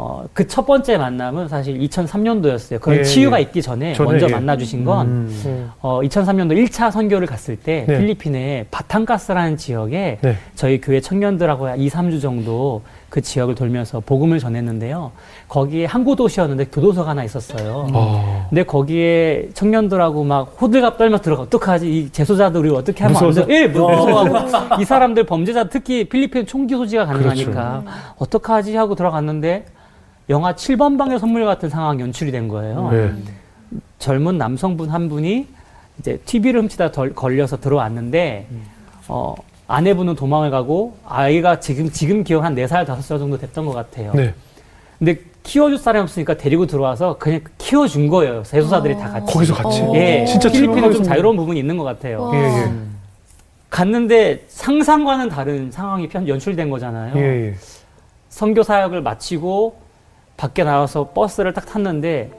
어, 0.00 0.24
그 0.32 0.46
첫 0.48 0.64
번째 0.66 0.96
만남은 0.96 1.46
사실 1.48 1.78
2003년도였어요. 1.78 2.80
그런 2.80 2.98
예, 2.98 3.04
치유가 3.04 3.38
예. 3.38 3.42
있기 3.42 3.60
전에 3.60 3.92
전에, 3.92 4.08
먼저 4.10 4.26
예. 4.26 4.30
만나 4.32 4.56
주신 4.56 4.84
건 4.84 5.06
음. 5.06 5.42
음. 5.44 5.70
어, 5.80 6.00
2003년도 6.02 6.56
1차 6.66 6.90
선교를 6.90 7.26
갔을 7.26 7.54
때 7.56 7.84
네. 7.86 7.98
필리핀의 7.98 8.66
바탕가스라는 8.70 9.58
지역에 9.58 10.18
네. 10.22 10.36
저희 10.56 10.80
교회 10.80 11.00
청년들하고 11.00 11.68
2, 11.76 11.88
3주 11.88 12.20
정도 12.22 12.80
그 13.10 13.20
지역을 13.20 13.54
돌면서 13.54 14.00
복음을 14.00 14.38
전했는데요. 14.38 15.12
거기에 15.48 15.84
항구 15.84 16.16
도시였는데 16.16 16.66
교도소가 16.66 17.10
하나 17.10 17.22
있었어요. 17.24 17.86
어. 17.92 18.46
근데 18.48 18.62
거기에 18.62 19.50
청년들하고 19.54 20.24
막 20.24 20.56
호들갑 20.60 20.96
떨면서 20.96 21.22
들어가 21.22 21.42
어떡하지 21.42 21.88
이 21.92 22.10
재소자들 22.10 22.60
우리 22.60 22.70
어떻게 22.70 23.04
하면 23.04 23.16
안 23.16 23.26
무서워서? 23.26 23.46
돼? 23.46 23.54
예, 23.54 23.66
무서워하고 23.66 24.80
이 24.80 24.84
사람들 24.84 25.24
범죄자 25.24 25.64
특히 25.64 26.08
필리핀 26.08 26.46
총기 26.46 26.74
소지가 26.74 27.04
가능하니까 27.06 27.52
그렇죠. 27.84 27.84
어떡하지 28.18 28.74
하고 28.76 28.94
들어갔는데 28.94 29.64
영화 30.30 30.54
7번 30.54 30.96
방의 30.96 31.18
선물 31.18 31.44
같은 31.44 31.68
상황이 31.68 32.00
연출이 32.00 32.30
된 32.30 32.48
거예요. 32.48 32.88
네. 32.90 33.12
젊은 33.98 34.38
남성분 34.38 34.88
한 34.88 35.08
분이 35.08 35.46
이제 35.98 36.18
TV를 36.24 36.62
훔치다 36.62 36.92
덜, 36.92 37.14
걸려서 37.14 37.58
들어왔는데 37.58 38.46
어, 39.08 39.34
아내분은 39.66 40.14
도망을 40.14 40.50
가고 40.50 40.96
아이가 41.04 41.60
지금 41.60 41.90
지금 41.90 42.22
기억 42.24 42.44
한 42.44 42.54
4살, 42.54 42.86
5살 42.86 43.18
정도 43.18 43.36
됐던 43.38 43.66
것 43.66 43.72
같아요. 43.72 44.12
네. 44.14 44.32
근데 44.98 45.18
키워줄 45.42 45.78
사람이 45.78 46.02
없으니까 46.04 46.36
데리고 46.36 46.66
들어와서 46.66 47.16
그냥 47.18 47.40
키워준 47.58 48.08
거예요. 48.08 48.44
세수사들이 48.44 48.96
다 48.96 49.10
같이. 49.10 49.32
거기서 49.32 49.54
같이. 49.54 49.80
어. 49.82 49.92
예, 49.94 50.24
진짜 50.26 50.50
필리핀은 50.50 50.92
좀 50.92 51.02
자유로운 51.02 51.36
부분이 51.36 51.58
있는 51.58 51.76
것 51.76 51.84
같아요. 51.84 52.22
와. 52.24 52.36
예, 52.36 52.40
예. 52.44 52.72
갔는데 53.68 54.44
상상과는 54.48 55.28
다른 55.28 55.70
상황이 55.70 56.08
편- 56.08 56.26
연출된 56.28 56.70
거잖아요. 56.70 57.16
예, 57.16 57.48
예. 57.48 57.54
선교 58.28 58.62
사역을 58.62 59.02
마치고 59.02 59.89
밖에 60.40 60.64
나와서 60.64 61.08
버스를 61.12 61.52
딱 61.52 61.66
탔는데 61.66 62.30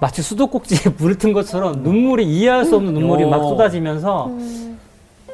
마치 0.00 0.20
수도꼭지에 0.20 0.92
물을 1.00 1.16
튼 1.16 1.32
것처럼 1.32 1.82
눈물이 1.82 2.26
이해할 2.26 2.66
수 2.66 2.76
없는 2.76 2.92
눈물이 2.92 3.24
막 3.24 3.42
오. 3.42 3.48
쏟아지면서 3.48 4.26
음. 4.26 4.78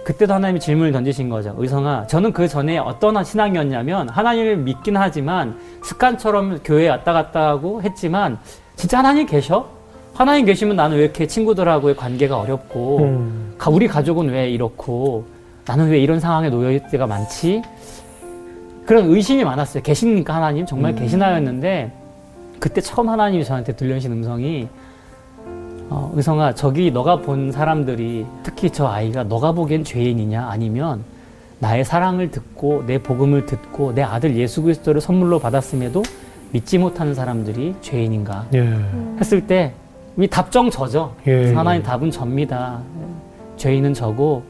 그때도 0.04 0.32
하나님이 0.34 0.60
질문을 0.60 0.92
던지신 0.92 1.28
거죠. 1.28 1.54
의성아, 1.58 2.06
저는 2.06 2.32
그 2.32 2.46
전에 2.48 2.78
어떤 2.78 3.22
신앙이었냐면 3.24 4.08
하나님을 4.08 4.56
믿긴 4.58 4.96
하지만 4.96 5.58
습관처럼 5.82 6.60
교회에 6.64 6.88
왔다 6.88 7.12
갔다 7.12 7.48
하고 7.48 7.82
했지만 7.82 8.38
진짜 8.76 8.98
하나님 8.98 9.26
계셔? 9.26 9.66
하나님 10.14 10.44
계시면 10.44 10.76
나는 10.76 10.96
왜 10.98 11.04
이렇게 11.04 11.26
친구들하고의 11.26 11.96
관계가 11.96 12.38
어렵고 12.38 12.98
음. 13.00 13.54
가- 13.58 13.70
우리 13.70 13.88
가족은 13.88 14.28
왜 14.30 14.48
이렇고 14.50 15.24
나는 15.66 15.88
왜 15.88 15.98
이런 15.98 16.20
상황에 16.20 16.48
놓여 16.48 16.70
있을 16.72 16.88
때가 16.90 17.06
많지? 17.08 17.62
그런 18.86 19.10
의심이 19.10 19.44
많았어요. 19.44 19.82
계십니까 19.82 20.34
하나님? 20.34 20.66
정말 20.66 20.94
계시나였는데 20.94 21.92
그때 22.58 22.80
처음 22.80 23.08
하나님이 23.08 23.44
저한테 23.44 23.74
들려주신 23.74 24.12
음성이 24.12 24.68
어, 25.90 26.10
의성아 26.14 26.54
저기 26.54 26.90
너가 26.90 27.16
본 27.16 27.52
사람들이 27.52 28.24
특히 28.42 28.70
저 28.70 28.86
아이가 28.86 29.24
너가 29.24 29.52
보기엔 29.52 29.84
죄인이냐 29.84 30.46
아니면 30.48 31.04
나의 31.58 31.84
사랑을 31.84 32.30
듣고 32.30 32.84
내 32.86 32.98
복음을 32.98 33.46
듣고 33.46 33.94
내 33.94 34.02
아들 34.02 34.36
예수 34.36 34.62
그리스도를 34.62 35.00
선물로 35.00 35.38
받았음에도 35.38 36.02
믿지 36.50 36.78
못하는 36.78 37.14
사람들이 37.14 37.74
죄인인가 37.80 38.46
예. 38.54 38.78
했을 39.20 39.46
때이 39.46 40.28
답정 40.30 40.70
저죠. 40.70 41.14
예. 41.26 41.52
하나님 41.52 41.82
답은 41.82 42.10
접니다. 42.10 42.80
죄인은 43.56 43.94
저고 43.94 44.42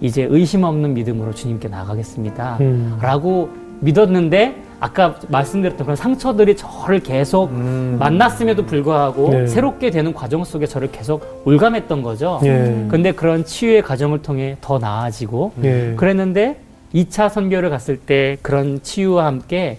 이제 0.00 0.24
의심 0.24 0.64
없는 0.64 0.94
믿음으로 0.94 1.32
주님께 1.32 1.68
나가겠습니다. 1.68 2.58
음. 2.60 2.98
라고 3.00 3.48
믿었는데 3.80 4.68
아까 4.80 5.16
말씀드렸던 5.28 5.84
그런 5.84 5.96
상처들이 5.96 6.56
저를 6.56 7.00
계속 7.00 7.50
음. 7.50 7.96
만났음에도 7.98 8.64
불구하고 8.64 9.30
네. 9.30 9.46
새롭게 9.46 9.90
되는 9.90 10.14
과정 10.14 10.44
속에 10.44 10.66
저를 10.66 10.90
계속 10.92 11.42
올감했던 11.44 12.02
거죠. 12.02 12.40
예. 12.44 12.86
근데 12.88 13.12
그런 13.12 13.44
치유의 13.44 13.82
과정을 13.82 14.22
통해 14.22 14.56
더 14.60 14.78
나아지고 14.78 15.52
예. 15.64 15.94
그랬는데 15.96 16.60
2차 16.94 17.28
선교를 17.28 17.70
갔을 17.70 17.96
때 17.96 18.36
그런 18.40 18.80
치유와 18.82 19.26
함께 19.26 19.78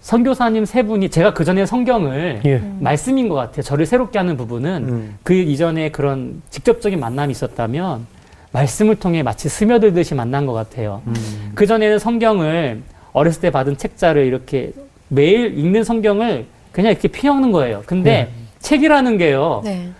선교사님 0.00 0.64
세 0.64 0.82
분이 0.82 1.10
제가 1.10 1.34
그 1.34 1.44
전에 1.44 1.66
성경을 1.66 2.40
예. 2.46 2.62
말씀인 2.80 3.28
것 3.28 3.34
같아요. 3.34 3.62
저를 3.62 3.84
새롭게 3.84 4.18
하는 4.18 4.38
부분은 4.38 4.86
음. 4.88 5.18
그 5.22 5.34
이전에 5.34 5.90
그런 5.90 6.40
직접적인 6.48 6.98
만남이 6.98 7.30
있었다면 7.32 8.06
말씀을 8.52 8.96
통해 8.96 9.22
마치 9.22 9.50
스며들듯이 9.50 10.14
만난 10.14 10.46
것 10.46 10.54
같아요. 10.54 11.02
음. 11.06 11.52
그 11.54 11.66
전에는 11.66 11.98
성경을 11.98 12.82
어렸을 13.12 13.40
때 13.40 13.50
받은 13.50 13.76
책자를 13.76 14.24
이렇게 14.24 14.72
매일 15.08 15.58
읽는 15.58 15.84
성경을 15.84 16.46
그냥 16.72 16.92
이렇게 16.92 17.08
피겪는 17.08 17.52
거예요. 17.52 17.82
근데 17.86 18.30
책이라는 18.60 19.18
게요. 19.18 19.62
네. 19.64 19.90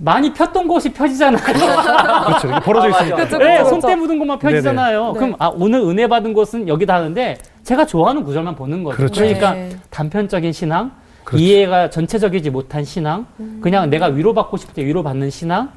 많이 0.00 0.32
폈던 0.32 0.66
곳이 0.66 0.92
펴지잖아요. 0.92 1.38
그렇죠. 1.42 2.60
벌어져 2.64 2.86
아. 2.86 2.90
있으니까. 2.90 3.16
그렇죠. 3.16 3.38
네, 3.38 3.44
그렇죠. 3.58 3.70
손때 3.70 3.94
묻은 3.94 4.18
것만 4.18 4.38
펴지잖아요. 4.38 5.02
네네. 5.04 5.18
그럼 5.18 5.36
아 5.38 5.48
오늘 5.48 5.80
은혜 5.80 6.06
받은 6.06 6.32
곳은 6.32 6.68
여기다 6.68 6.94
하는데 6.94 7.38
제가 7.62 7.86
좋아하는 7.86 8.24
구절만 8.24 8.56
보는 8.56 8.82
거죠. 8.84 8.96
그렇죠. 8.96 9.22
러니까 9.22 9.54
네. 9.54 9.70
단편적인 9.90 10.52
신앙, 10.52 10.92
그렇죠. 11.24 11.44
이해가 11.44 11.90
전체적이지 11.90 12.50
못한 12.50 12.84
신앙, 12.84 13.26
그냥 13.60 13.88
내가 13.88 14.06
위로받고 14.06 14.56
싶을 14.56 14.74
때 14.74 14.84
위로받는 14.84 15.30
신앙, 15.30 15.70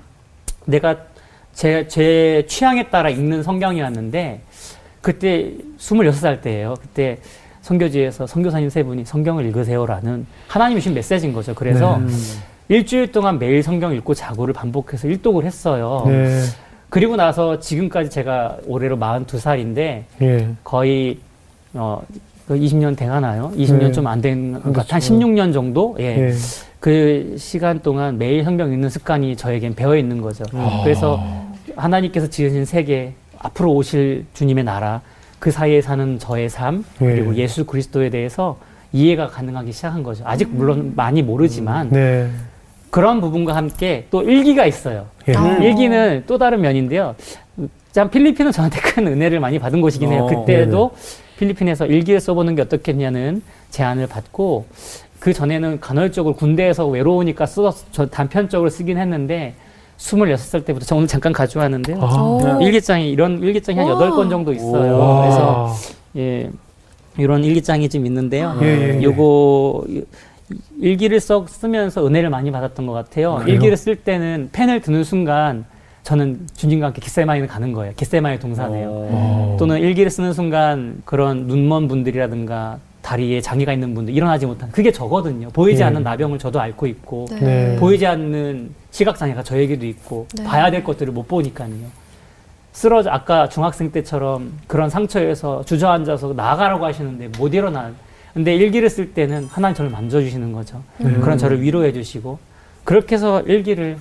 내가 0.65 0.97
제, 1.53 1.87
제 1.87 2.45
취향에 2.47 2.89
따라 2.89 3.09
읽는 3.09 3.41
성경이었는데 3.43 4.41
그때 5.07 5.53
26살 5.79 6.41
때예요. 6.41 6.73
그때 6.81 7.17
선교지에서 7.61 8.27
선교사님 8.27 8.69
세 8.69 8.83
분이 8.83 9.05
성경을 9.05 9.45
읽으세요라는 9.45 10.27
하나님이 10.49 10.81
주신 10.81 10.93
메시지인 10.95 11.31
거죠. 11.31 11.55
그래서 11.55 11.97
네. 11.99 12.11
일주일 12.67 13.13
동안 13.13 13.39
매일 13.39 13.63
성경 13.63 13.95
읽고 13.95 14.13
자고를 14.13 14.53
반복해서 14.53 15.07
일독을 15.07 15.45
했어요. 15.45 16.03
네. 16.07 16.41
그리고 16.89 17.15
나서 17.15 17.57
지금까지 17.57 18.09
제가 18.09 18.57
올해로 18.67 18.97
42살인데 18.97 20.03
예. 20.21 20.49
거의 20.65 21.19
어 21.73 22.01
20년 22.49 22.97
돼가나요? 22.97 23.53
20년 23.55 23.79
네. 23.79 23.91
좀안 23.93 24.19
된것 24.19 24.61
그렇죠. 24.61 24.79
같아. 24.79 24.95
한 24.95 25.01
16년 25.01 25.53
정도? 25.53 25.95
예. 26.01 26.03
예. 26.03 26.33
그 26.81 27.35
시간 27.37 27.81
동안 27.81 28.17
매일 28.17 28.43
성경 28.43 28.73
읽는 28.73 28.89
습관이 28.89 29.37
저에겐 29.37 29.73
배어 29.73 29.95
있는 29.95 30.21
거죠. 30.21 30.43
아. 30.51 30.81
그래서 30.83 31.23
하나님께서 31.77 32.27
지으신 32.27 32.65
세계, 32.65 33.13
앞으로 33.39 33.73
오실 33.73 34.25
주님의 34.33 34.63
나라, 34.63 35.01
그 35.39 35.51
사이에 35.51 35.81
사는 35.81 36.17
저의 36.19 36.49
삶, 36.49 36.83
예. 37.01 37.05
그리고 37.05 37.35
예 37.35 37.47
수 37.47 37.65
그리스도에 37.65 38.09
대해서 38.09 38.57
이해가 38.93 39.27
가능하기 39.27 39.71
시작한 39.71 40.01
거죠. 40.03 40.23
아직 40.25 40.49
물론 40.49 40.93
많이 40.95 41.21
모르지만 41.21 41.89
네. 41.91 42.29
그런 42.89 43.19
부분과 43.21 43.55
함께 43.55 44.07
또 44.09 44.23
일기가 44.23 44.65
있어요. 44.65 45.07
예. 45.27 45.35
아. 45.35 45.57
일기는 45.57 46.23
또 46.25 46.37
다른 46.37 46.61
면인데요. 46.61 47.15
참 47.91 48.09
필리핀은 48.09 48.51
저한테 48.51 48.79
큰 48.79 49.07
은혜를 49.07 49.39
많이 49.39 49.59
받은 49.59 49.81
곳이긴 49.81 50.11
해요. 50.11 50.23
어, 50.23 50.27
그때도 50.27 50.91
필리핀에서 51.37 51.85
일기를 51.85 52.19
써보는 52.19 52.55
게 52.55 52.61
어떻겠냐는 52.63 53.41
제안을 53.71 54.07
받고 54.07 54.65
그 55.19 55.33
전에는 55.33 55.79
간헐적으로 55.79 56.35
군대에서 56.35 56.87
외로우니까 56.87 57.45
써, 57.45 57.73
저 57.91 58.05
단편적으로 58.07 58.69
쓰긴 58.69 58.97
했는데 58.97 59.55
26살 59.97 60.65
때부터 60.65 60.85
저 60.85 60.95
오늘 60.95 61.07
잠깐 61.07 61.33
가져왔는데요. 61.33 61.99
아. 62.01 62.21
오. 62.21 62.61
일기장이 62.61 63.09
이런 63.11 63.41
일기장이 63.41 63.77
한 63.79 63.87
와. 63.87 63.93
여덟 63.93 64.11
권 64.11 64.29
정도 64.29 64.53
있어요. 64.53 64.97
와. 64.99 65.21
그래서 65.21 65.75
예 66.17 66.49
이런 67.17 67.43
일기장이 67.43 67.89
좀 67.89 68.05
있는데요. 68.05 68.57
예, 68.61 68.65
예, 68.65 68.97
예. 68.99 69.03
요거 69.03 69.85
일기를 70.79 71.19
써 71.19 71.45
쓰면서 71.47 72.05
은혜를 72.05 72.29
많이 72.29 72.51
받았던 72.51 72.85
것 72.85 72.93
같아요. 72.93 73.35
그래요? 73.37 73.55
일기를 73.55 73.75
쓸 73.75 73.95
때는 73.95 74.49
펜을 74.51 74.81
드는 74.81 75.03
순간 75.03 75.65
저는 76.03 76.47
주님과 76.55 76.87
함께 76.87 77.01
겟세마네를 77.01 77.47
가는 77.47 77.73
거예요. 77.73 77.93
겟세마네 77.97 78.39
동산에요. 78.39 78.87
어. 78.89 79.57
또는 79.59 79.79
일기를 79.79 80.09
쓰는 80.09 80.31
순간 80.31 81.01
그런 81.03 81.47
눈먼 81.47 81.87
분들이라든가 81.89 82.79
다리에 83.01 83.41
장애가 83.41 83.73
있는 83.73 83.93
분들 83.93 84.13
일어나지 84.13 84.45
못한 84.45 84.69
그게 84.71 84.91
저거든요. 84.91 85.49
보이지 85.49 85.81
예. 85.81 85.85
않는 85.85 86.03
나병을 86.03 86.39
저도 86.39 86.59
앓고 86.61 86.87
있고 86.87 87.25
네. 87.31 87.39
네. 87.39 87.75
보이지 87.77 88.05
않는 88.05 88.69
시각 88.97 89.15
장애가 89.15 89.43
저에게도 89.43 89.85
있고 89.85 90.25
네. 90.33 90.43
봐야 90.43 90.71
될 90.71 90.83
것들을 90.83 91.13
못 91.13 91.27
보니까요. 91.27 91.69
쓰러져 92.71 93.11
아까 93.11 93.47
중학생 93.47 93.91
때처럼 93.91 94.53
그런 94.65 94.89
상처에서 94.89 95.63
주저앉아서 95.65 96.33
나가라고 96.33 96.83
하시는데 96.83 97.27
못 97.37 97.53
일어나. 97.53 97.91
근데 98.33 98.55
일기를 98.55 98.89
쓸 98.89 99.13
때는 99.13 99.45
하나님 99.51 99.75
저를 99.75 99.91
만져주시는 99.91 100.51
거죠. 100.51 100.81
네. 100.97 101.13
그런 101.13 101.37
저를 101.37 101.61
위로해 101.61 101.93
주시고 101.93 102.39
그렇게 102.85 103.13
해서 103.13 103.41
일기를 103.41 103.97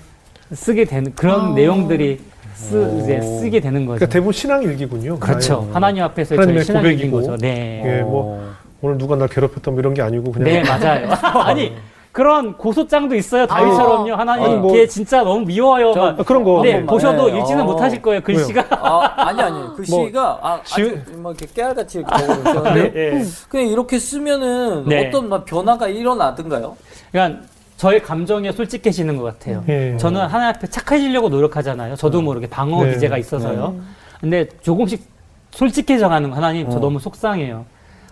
쓰게 0.55 0.87
되는 0.87 1.15
그런 1.15 1.53
아. 1.53 1.55
내용들이 1.55 2.19
쓰, 2.55 3.01
이제 3.03 3.21
쓰게 3.21 3.61
되는 3.61 3.85
거죠. 3.85 3.99
그러니까 3.99 4.07
대부분 4.07 4.33
신앙 4.33 4.63
일기군요. 4.63 5.19
그렇죠. 5.19 5.65
아예. 5.67 5.73
하나님 5.75 6.05
앞에서 6.05 6.37
저희 6.37 6.65
신앙이 6.65 6.97
긴 6.97 7.11
고백이고. 7.11 7.17
거죠. 7.19 7.37
네. 7.37 7.83
예, 7.85 8.01
뭐 8.01 8.51
오늘 8.81 8.97
누가 8.97 9.15
날 9.17 9.29
괴롭혔던 9.29 9.75
뭐 9.75 9.81
이런 9.81 9.93
게 9.93 10.01
아니고 10.01 10.33
그냥 10.33 10.49
네, 10.49 10.63
맞아요. 10.63 11.11
아니, 11.45 11.77
그런 12.17 12.57
고소장도 12.57 13.15
있어요. 13.15 13.47
다윗처럼요. 13.47 14.15
하나님, 14.15 14.45
아니, 14.47 14.57
뭐- 14.57 14.73
걔 14.73 14.87
진짜 14.89 15.23
너무 15.23 15.45
미워요. 15.45 15.93
저- 15.93 16.01
막. 16.01 16.21
아, 16.21 16.23
그런 16.23 16.45
거. 16.45 16.63
네. 16.63 16.83
보셔도 16.87 17.31
네. 17.31 17.39
읽지는 17.39 17.61
어. 17.61 17.65
못하실 17.67 18.01
거예요. 18.01 18.23
글씨가. 18.23 18.65
아, 18.71 19.13
아니 19.29 19.43
아니 19.43 19.77
글씨가 19.77 20.39
아, 20.41 20.61
지금- 20.65 21.03
아주 21.07 21.19
뭐 21.21 21.33
이렇게 21.33 21.47
깨알같이 21.55 21.99
이렇게 21.99 22.17
적어주셨는데 22.17 22.93
네. 22.95 23.23
그냥 23.51 23.67
이렇게 23.69 23.99
쓰면은 23.99 24.89
네. 24.89 25.07
어떤 25.09 25.29
막 25.29 25.45
변화가 25.45 25.89
일어나든가요? 25.89 26.75
그러니까 27.13 27.43
저의 27.77 28.03
감정에 28.03 28.51
솔직해지는 28.51 29.19
것 29.19 29.25
같아요. 29.25 29.63
예. 29.69 29.99
저는 29.99 30.23
하나님 30.23 30.55
앞에 30.57 30.69
착해지려고 30.69 31.29
노력하잖아요. 31.29 31.97
저도 31.97 32.23
모르게 32.23 32.49
방어 32.49 32.83
네. 32.83 32.95
기제가 32.95 33.19
있어서요. 33.19 33.75
근데 34.23 34.49
조금씩 34.63 35.05
솔직해져 35.51 36.09
가는 36.09 36.31
거 36.31 36.37
하나님 36.37 36.71
저 36.71 36.79
어. 36.79 36.81
너무 36.81 36.99
속상해요. 36.99 37.67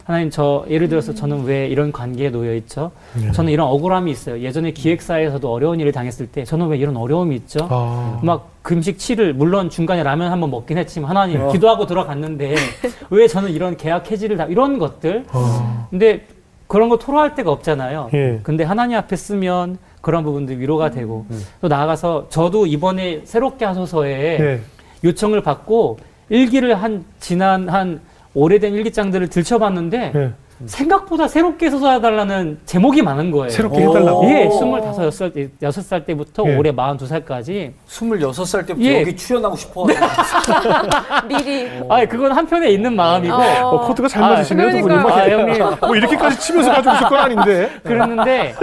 하나님 0.04 0.28
저 0.28 0.66
예를 0.68 0.88
들어서 0.88 1.14
저는 1.14 1.44
왜 1.44 1.66
이런 1.66 1.90
관계에 1.90 2.30
놓여 2.30 2.54
있죠? 2.56 2.90
네. 3.14 3.32
저는 3.32 3.52
이런 3.52 3.68
억울함이 3.68 4.10
있어요. 4.10 4.40
예전에 4.40 4.72
기획사에서도 4.72 5.50
어려운 5.50 5.80
일을 5.80 5.92
당했을 5.92 6.26
때 6.26 6.44
저는 6.44 6.68
왜 6.68 6.76
이런 6.76 6.96
어려움이 6.96 7.34
있죠? 7.36 7.66
아. 7.70 8.20
막 8.22 8.50
금식 8.62 8.98
치를 8.98 9.32
물론 9.32 9.70
중간에 9.70 10.02
라면 10.02 10.30
한번 10.30 10.50
먹긴 10.50 10.76
했지만 10.76 11.08
하나님 11.08 11.40
어. 11.40 11.52
기도하고 11.52 11.86
들어갔는데 11.86 12.54
왜 13.10 13.26
저는 13.26 13.50
이런 13.50 13.78
계약 13.78 14.10
해지를 14.10 14.36
다 14.36 14.44
이런 14.44 14.78
것들 14.78 15.24
아. 15.30 15.86
근데 15.88 16.26
그런 16.66 16.90
거 16.90 16.98
토로할 16.98 17.34
데가 17.34 17.50
없잖아요. 17.50 18.10
예. 18.14 18.40
근데 18.42 18.64
하나님 18.64 18.98
앞에 18.98 19.16
쓰면 19.16 19.78
그런 20.00 20.22
부분들 20.22 20.60
위로가 20.60 20.90
되고 20.90 21.24
또 21.62 21.68
나아가서 21.68 22.26
저도 22.28 22.66
이번에 22.66 23.22
새롭게 23.24 23.64
하소서에 23.64 24.36
네. 24.38 24.60
요청을 25.02 25.42
받고 25.42 25.98
일기를 26.28 26.74
한 26.74 27.04
지난 27.20 27.68
한 27.68 28.00
오래된 28.34 28.74
일기장들을 28.74 29.28
들춰봤는데 29.28 30.10
네. 30.12 30.32
생각보다 30.66 31.28
새롭게 31.28 31.68
써달라는 31.68 32.58
제목이 32.64 33.02
많은 33.02 33.30
거예요. 33.30 33.50
새롭게 33.50 33.84
오. 33.84 33.90
해달라고. 33.90 34.24
예, 34.30 34.48
스물다섯 34.50 35.12
살, 35.12 35.32
여섯 35.62 35.82
살 35.82 36.04
때부터 36.04 36.44
예. 36.46 36.56
올해 36.56 36.70
마흔두 36.70 37.06
살까지 37.06 37.74
26살 37.88 38.66
때부터 38.66 38.86
예. 38.86 39.00
여기 39.00 39.16
출연하고 39.16 39.56
싶어. 39.56 39.86
미리. 41.28 41.68
아, 41.88 42.04
그건 42.06 42.32
한편에 42.32 42.70
있는 42.70 42.94
마음이고. 42.94 43.34
어. 43.34 43.68
어, 43.70 43.86
코드가 43.88 44.08
잘 44.08 44.22
아, 44.22 44.28
맞으시네요, 44.30 44.70
두 44.70 44.80
분이. 44.80 44.82
그러니까요. 44.84 45.38
아, 45.38 45.40
형님. 45.40 45.76
뭐 45.80 45.96
이렇게까지 45.96 46.38
치면서 46.38 46.72
가지고 46.72 46.94
있을 46.94 47.08
건 47.08 47.18
아닌데. 47.18 47.70
그랬는데, 47.82 48.54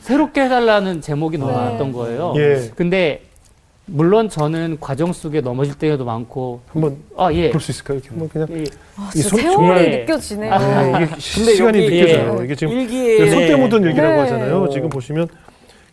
새롭게 0.00 0.42
해달라는 0.42 1.00
제목이 1.00 1.36
너무 1.36 1.50
네. 1.50 1.56
많았던 1.58 1.92
거예요. 1.92 2.34
예. 2.36 2.70
근데, 2.76 3.22
물론 3.86 4.28
저는 4.28 4.78
과정 4.80 5.12
속에 5.12 5.40
넘어질 5.40 5.74
때도 5.74 6.04
많고, 6.04 6.60
한번 6.68 6.96
아, 7.16 7.32
예. 7.32 7.50
볼 7.50 7.60
수 7.60 7.72
있을까요? 7.72 7.98
이렇게 7.98 8.10
한번 8.10 8.28
그냥. 8.28 8.48
예. 8.52 8.64
아, 8.96 9.10
이 9.14 9.18
손- 9.20 9.40
세월이 9.40 9.54
정말- 9.56 9.90
느껴지네요. 9.90 10.52
아, 10.52 11.00
이게 11.00 11.06
근데 11.34 11.54
시간이 11.54 11.84
여기 11.84 11.96
느껴져요. 11.96 12.36
예. 12.40 12.44
이게 12.44 12.54
지금 12.54 12.72
일기에 12.74 13.30
손때 13.30 13.48
네. 13.48 13.56
묻은 13.56 13.82
일기라고 13.82 14.14
네. 14.14 14.20
하잖아요. 14.20 14.68
지금 14.70 14.88
보시면 14.88 15.28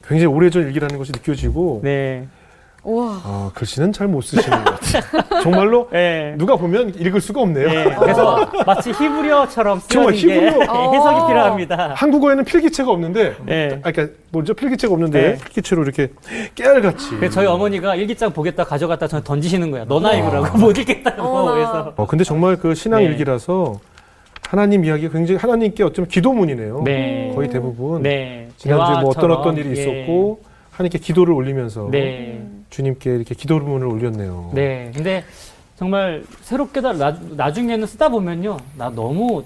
굉장히 0.07 0.33
오래전 0.33 0.63
일기라는 0.63 0.97
것이 0.97 1.11
느껴지고 1.11 1.81
네. 1.83 2.27
우와. 2.83 3.21
아, 3.23 3.51
글씨는 3.53 3.91
잘 3.91 4.07
못 4.07 4.21
쓰시는 4.21 4.63
것 4.63 4.79
같아요. 4.79 5.41
정말로 5.43 5.89
예. 5.93 6.33
누가 6.37 6.55
보면 6.55 6.93
읽을 6.97 7.21
수가 7.21 7.41
없네요. 7.41 7.67
예. 7.69 7.95
그래서 7.99 8.49
마치 8.65 8.91
히브리어처럼 8.91 9.81
정말 9.87 10.13
쓰여진 10.13 10.29
게 10.29 10.35
히브리어. 10.47 10.59
해석이 10.93 11.19
어. 11.19 11.27
필요합니다. 11.27 11.93
한국어에는 11.95 12.43
필기체가 12.45 12.89
없는데 12.91 13.35
예. 13.49 13.79
아, 13.83 13.91
그러니까 13.91 14.15
뭐죠? 14.31 14.53
필기체가 14.53 14.93
없는데 14.93 15.21
네. 15.21 15.37
필기체로 15.37 15.83
이렇게 15.83 16.09
깨알같이. 16.55 17.09
그래서 17.17 17.33
저희 17.35 17.45
어머니가 17.47 17.95
일기장 17.95 18.31
보겠다 18.31 18.63
가져갔다 18.63 19.07
저한테 19.07 19.27
던지시는 19.27 19.71
거야. 19.71 19.85
너나 19.85 20.13
읽으라고 20.13 20.57
못 20.59 20.77
읽겠다고. 20.77 21.45
그래서. 21.51 21.93
어, 21.97 22.07
근데 22.07 22.23
정말 22.23 22.55
그 22.55 22.73
신앙 22.75 22.99
네. 23.01 23.05
일기라서 23.07 23.79
하나님 24.49 24.83
이야기가 24.85 25.13
굉장히 25.13 25.37
하나님께 25.39 25.83
어쩌면 25.83 26.07
기도문이네요. 26.07 26.81
네. 26.83 27.31
거의 27.35 27.49
대부분. 27.49 28.01
네. 28.01 28.47
지난주에 28.57 29.01
뭐 29.01 29.09
어떤. 29.11 29.31
어떤 29.31 29.57
일이 29.57 29.69
예. 29.69 29.73
있었고 29.73 30.41
하나님께 30.71 30.97
기도를 30.99 31.33
올리면서 31.33 31.89
네. 31.91 32.41
주님께 32.69 33.15
이렇게 33.15 33.35
기도문을 33.35 33.87
올렸네요. 33.87 34.51
네. 34.53 34.91
근데 34.93 35.23
정말 35.77 36.23
새롭게 36.41 36.81
다 36.81 36.93
나, 36.93 37.17
나중에는 37.31 37.87
쓰다 37.87 38.09
보면요. 38.09 38.57
나 38.77 38.89
너무 38.89 39.43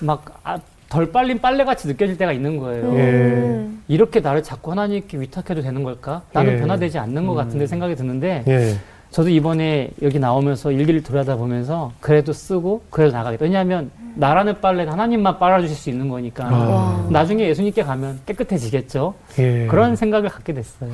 막 0.00 0.40
아, 0.44 0.58
덜 0.88 1.12
빨린 1.12 1.38
빨래같이 1.40 1.86
느껴질 1.88 2.16
때가 2.18 2.32
있는 2.32 2.58
거예요. 2.58 2.94
예. 2.98 3.02
음. 3.02 3.82
이렇게 3.88 4.20
나를 4.20 4.42
자꾸 4.42 4.70
하나님께 4.70 5.20
위탁해도 5.20 5.62
되는 5.62 5.82
걸까? 5.82 6.22
나는 6.32 6.54
예. 6.54 6.58
변화되지 6.58 6.98
않는 6.98 7.26
것 7.26 7.34
같은데 7.34 7.66
생각이 7.66 7.94
드는데 7.94 8.44
예. 8.48 8.76
저도 9.10 9.30
이번에 9.30 9.90
여기 10.02 10.18
나오면서 10.18 10.70
일기를 10.70 11.02
돌아다 11.02 11.36
보면서 11.36 11.92
그래도 12.00 12.32
쓰고 12.32 12.82
그래도 12.90 13.12
나가겠다. 13.16 13.44
왜냐하면 13.44 13.90
나라는 14.14 14.60
빨래는 14.60 14.92
하나님만 14.92 15.38
빨아주실 15.38 15.76
수 15.76 15.90
있는 15.90 16.08
거니까 16.08 16.44
아. 16.46 16.50
와. 16.50 17.06
나중에 17.08 17.48
예수님께 17.48 17.84
가면 17.84 18.20
깨끗해지겠죠. 18.26 19.14
예. 19.38 19.66
그런 19.66 19.96
생각을 19.96 20.28
갖게 20.28 20.52
됐어요. 20.52 20.90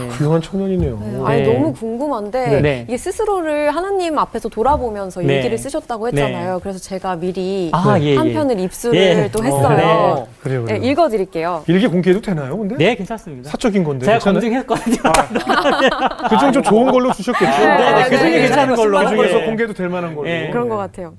예. 0.00 0.08
훌륭한 0.08 0.42
청년이네요. 0.42 0.98
네, 1.00 1.20
아니 1.24 1.42
네. 1.42 1.52
너무 1.52 1.72
궁금한데 1.72 2.60
네. 2.60 2.84
이게 2.86 2.96
스스로를 2.96 3.74
하나님 3.74 4.18
앞에서 4.18 4.48
돌아보면서 4.48 5.22
네. 5.22 5.36
일기를 5.36 5.58
쓰셨다고 5.58 6.08
했잖아요. 6.08 6.60
그래서 6.60 6.78
제가 6.78 7.16
미리 7.16 7.70
아, 7.72 7.98
예, 7.98 8.04
예. 8.04 8.16
한 8.16 8.32
편을 8.32 8.60
입수를 8.60 8.98
예. 8.98 9.30
또 9.32 9.40
어, 9.40 9.42
했어요. 9.42 10.26
그래요, 10.48 10.64
네, 10.64 10.78
그래요. 10.78 10.90
읽어드릴게요. 10.90 11.64
일기 11.66 11.86
공개해도 11.86 12.22
되나요, 12.22 12.56
근데? 12.56 12.76
네, 12.76 12.94
괜찮습니다. 12.94 13.50
사적인 13.50 13.84
건데. 13.84 14.06
제가 14.06 14.18
괜찮아요? 14.18 14.64
검증했거든요. 14.64 14.98
그중 16.28 16.52
좀 16.52 16.62
좋은 16.62 16.90
걸로 16.90 17.12
주셨겠죠? 17.12 17.58
네, 17.58 17.94
네, 17.94 18.08
그 18.08 18.18
중에 18.18 18.40
괜찮은 18.40 18.74
걸로. 18.74 18.98
그 19.00 19.08
중에서 19.08 19.40
예. 19.40 19.44
공개도 19.44 19.74
될 19.74 19.88
만한 19.88 20.14
걸로. 20.14 20.28
예. 20.28 20.48
그런 20.50 20.68
것 20.68 20.76
같아요. 20.76 21.14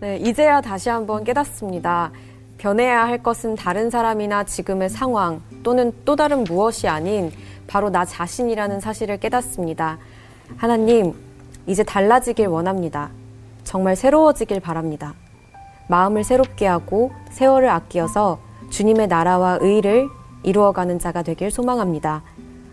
네, 0.00 0.16
이제야 0.16 0.60
다시 0.60 0.88
한번 0.88 1.22
깨닫습니다. 1.24 2.10
변해야 2.58 3.04
할 3.06 3.22
것은 3.22 3.56
다른 3.56 3.90
사람이나 3.90 4.44
지금의 4.44 4.90
상황 4.90 5.42
또는 5.62 5.92
또 6.04 6.16
다른 6.16 6.44
무엇이 6.44 6.88
아닌 6.88 7.30
바로 7.66 7.90
나 7.90 8.04
자신이라는 8.04 8.80
사실을 8.80 9.18
깨닫습니다. 9.18 9.98
하나님, 10.56 11.14
이제 11.66 11.82
달라지길 11.82 12.46
원합니다. 12.48 13.10
정말 13.64 13.96
새로워지길 13.96 14.60
바랍니다. 14.60 15.14
마음을 15.88 16.24
새롭게 16.24 16.66
하고 16.66 17.12
세월을 17.30 17.68
아끼어서 17.68 18.38
주님의 18.72 19.08
나라와 19.08 19.58
의를 19.60 20.08
이루어가는 20.42 20.98
자가 20.98 21.22
되길 21.22 21.50
소망합니다. 21.50 22.22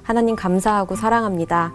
하나님 0.02 0.36
감사하고 0.36 0.96
사랑합니다. 0.96 1.74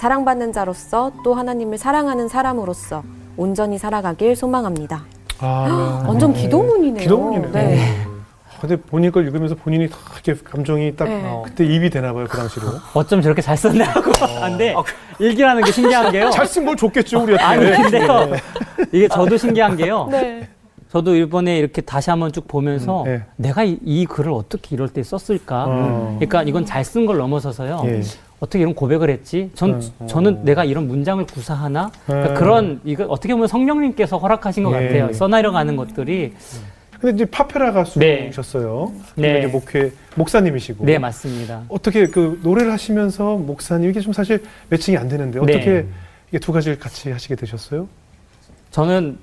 사랑받는 0.00 0.52
자로서 0.52 1.10
또 1.24 1.34
하나님을 1.34 1.76
사랑하는 1.76 2.28
사람으로서 2.28 3.02
온전히 3.36 3.76
살아가길 3.76 4.36
소망합니다. 4.36 5.04
아, 5.40 6.04
완전 6.06 6.32
네. 6.32 6.42
기도문이네요. 6.42 7.02
기도문이네요. 7.02 7.52
네. 7.52 8.06
아, 8.46 8.60
근데 8.60 8.76
본인 8.76 9.10
걸 9.10 9.26
읽으면서 9.26 9.56
본인이 9.56 9.90
다 9.90 9.96
이렇게 10.24 10.40
감정이 10.42 10.94
딱 10.94 11.06
네. 11.06 11.42
그때 11.44 11.66
입이 11.66 11.90
되나 11.90 12.12
봐요, 12.12 12.26
그 12.30 12.38
당시로. 12.38 12.68
어쩜 12.94 13.20
저렇게 13.22 13.42
잘 13.42 13.56
썼나 13.56 13.84
하고 13.86 14.12
하는데 14.24 14.74
일기라는 15.18 15.64
게 15.64 15.72
신기한 15.72 16.12
게요. 16.12 16.30
잘쓴걸 16.30 16.76
줬겠죠, 16.76 17.24
우리한테. 17.24 17.72
아니 17.74 17.82
근데요. 17.82 18.30
이게 18.92 19.08
저도 19.08 19.36
신기한 19.36 19.76
게요. 19.76 20.06
네. 20.10 20.48
저도 20.94 21.16
이번에 21.16 21.58
이렇게 21.58 21.82
다시 21.82 22.10
한번 22.10 22.30
쭉 22.30 22.46
보면서 22.46 23.02
음, 23.02 23.06
네. 23.06 23.22
내가 23.34 23.64
이, 23.64 23.76
이 23.84 24.06
글을 24.06 24.30
어떻게 24.30 24.76
이럴 24.76 24.88
때 24.88 25.02
썼을까? 25.02 25.64
어. 25.66 26.16
그러니까 26.20 26.44
이건 26.44 26.64
잘 26.64 26.84
쓴 26.84 27.04
걸 27.04 27.16
넘어서서요. 27.16 27.82
예. 27.86 28.00
어떻게 28.38 28.60
이런 28.60 28.74
고백을 28.76 29.10
했지? 29.10 29.50
전 29.56 29.82
어. 29.98 30.06
저는 30.06 30.44
내가 30.44 30.64
이런 30.64 30.86
문장을 30.86 31.26
구사하나? 31.26 31.90
그러니까 32.06 32.30
음. 32.30 32.34
그런 32.36 32.80
이거 32.84 33.06
어떻게 33.06 33.34
보면 33.34 33.48
성령님께서 33.48 34.18
허락하신 34.18 34.62
것 34.62 34.80
예. 34.80 34.86
같아요. 34.86 35.12
써내려가는 35.12 35.74
것들이 35.74 36.32
근데 37.00 37.16
이제 37.16 37.24
파페라 37.24 37.72
네. 37.96 38.28
가수셨어요. 38.30 38.92
네. 39.16 39.38
이제 39.40 39.46
목회 39.48 39.90
목사님이시고. 40.14 40.84
네 40.84 40.98
맞습니다. 41.00 41.62
어떻게 41.70 42.06
그 42.06 42.38
노래를 42.44 42.70
하시면서 42.70 43.34
목사님 43.34 43.90
이게 43.90 43.98
좀 43.98 44.12
사실 44.12 44.44
매칭이 44.68 44.96
안 44.96 45.08
되는데 45.08 45.40
어떻게 45.40 45.58
네. 45.58 45.86
이게 46.28 46.38
두 46.38 46.52
가지를 46.52 46.78
같이 46.78 47.10
하시게 47.10 47.34
되셨어요? 47.34 47.88
저는 48.70 49.18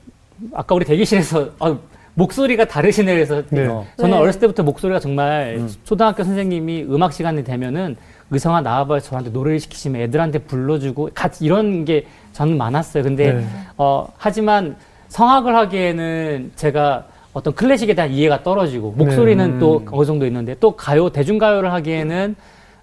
아까 0.53 0.75
우리 0.75 0.85
대기실에서 0.85 1.49
아, 1.59 1.77
목소리가 2.13 2.65
다르시네 2.65 3.13
그래서 3.13 3.41
네. 3.49 3.65
어, 3.67 3.85
저는 3.97 4.11
네. 4.11 4.17
어렸을 4.17 4.41
때부터 4.41 4.63
목소리가 4.63 4.99
정말 4.99 5.55
음. 5.57 5.69
초등학교 5.83 6.23
선생님이 6.23 6.83
음악 6.83 7.13
시간이 7.13 7.43
되면은 7.43 7.95
의성아 8.31 8.61
나와봐요 8.61 8.99
저한테 8.99 9.29
노래를 9.29 9.59
시키시면 9.59 10.01
애들한테 10.01 10.39
불러주고 10.39 11.11
같이 11.13 11.45
이런 11.45 11.85
게 11.85 12.05
저는 12.33 12.57
많았어요. 12.57 13.03
근데 13.03 13.33
네. 13.33 13.45
어, 13.77 14.07
하지만 14.17 14.75
성악을 15.09 15.55
하기에는 15.55 16.51
제가 16.55 17.05
어떤 17.33 17.53
클래식에 17.53 17.93
대한 17.93 18.11
이해가 18.11 18.43
떨어지고 18.43 18.91
목소리는 18.91 19.53
네. 19.53 19.59
또 19.59 19.83
어느 19.91 20.05
정도 20.05 20.25
있는데 20.25 20.55
또 20.59 20.75
가요 20.75 21.09
대중가요를 21.09 21.71
하기에는 21.73 22.35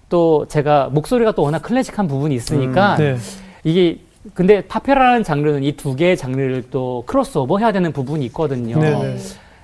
또 0.09 0.45
제가 0.47 0.89
목소리가 0.91 1.33
또 1.33 1.43
워낙 1.43 1.59
클래식한 1.59 2.07
부분이 2.07 2.33
있으니까 2.35 2.95
네. 2.97 3.17
이게 3.63 3.99
근데 4.33 4.61
파페라라는 4.61 5.23
장르는 5.23 5.63
이 5.63 5.71
두 5.73 5.95
개의 5.95 6.17
장르를 6.17 6.65
또 6.71 7.03
크로스오버 7.05 7.57
해야 7.59 7.71
되는 7.71 7.93
부분이 7.93 8.25
있거든요. 8.27 8.77
네, 8.79 8.91
네. 8.91 9.17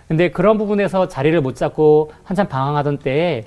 근데 0.07 0.31
그런 0.31 0.57
부분에서 0.57 1.07
자리를 1.07 1.39
못 1.41 1.55
잡고 1.55 2.11
한참 2.23 2.47
방황하던 2.47 2.99
때에 2.99 3.43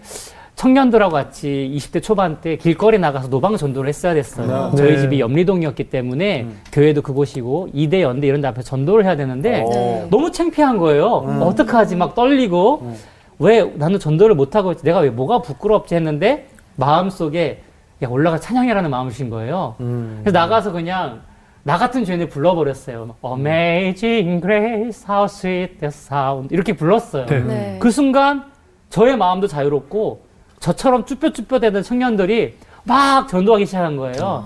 청년들하고 0.56 1.12
같이 1.12 1.72
20대 1.76 2.02
초반 2.02 2.40
때 2.40 2.56
길거리 2.56 2.98
나가서 2.98 3.28
노방 3.30 3.56
전도를 3.56 3.88
했어야 3.88 4.12
됐어요. 4.12 4.70
네. 4.72 4.76
저희 4.76 4.90
네. 4.96 4.98
집이 4.98 5.20
염리동이었기 5.20 5.84
때문에 5.88 6.46
교회도 6.72 7.02
그곳이고 7.02 7.68
이대 7.72 8.02
연대 8.02 8.26
이런 8.26 8.40
데 8.40 8.48
앞에 8.48 8.62
전도를 8.62 9.04
해야 9.04 9.16
되는데 9.16 9.64
어. 9.66 10.08
너무 10.10 10.32
창피한 10.32 10.78
거예요. 10.78 11.20
음. 11.28 11.42
어떡하지? 11.42 11.94
막 11.96 12.14
떨리고 12.16 12.92
왜 13.38 13.62
나는 13.76 14.00
전도를 14.00 14.34
못 14.34 14.56
하고? 14.56 14.74
내가 14.74 14.98
왜 14.98 15.10
뭐가 15.10 15.42
부끄럽지 15.42 15.94
했는데 15.94 16.48
마음 16.74 17.08
속에 17.08 17.62
야 18.02 18.08
올라가 18.08 18.38
찬양이라는 18.38 18.90
마음을 18.90 19.10
주신 19.10 19.30
거예요. 19.30 19.74
음. 19.80 20.20
그래서 20.22 20.38
나가서 20.38 20.72
그냥 20.72 21.22
나 21.64 21.76
같은 21.76 22.04
죄인을 22.04 22.28
불러버렸어요. 22.28 23.16
Amazing 23.24 24.40
Grace, 24.40 25.04
How 25.08 25.24
Sweet 25.24 25.78
the 25.80 25.88
Sound 25.88 26.54
이렇게 26.54 26.72
불렀어요. 26.72 27.26
네. 27.26 27.40
네. 27.40 27.76
그 27.80 27.90
순간 27.90 28.44
저의 28.90 29.16
마음도 29.16 29.46
자유롭고 29.46 30.22
저처럼 30.60 31.04
쭈뼛쭈뼛대던 31.04 31.82
청년들이 31.82 32.56
막 32.84 33.28
전도하기 33.28 33.66
시작한 33.66 33.96
거예요. 33.96 34.44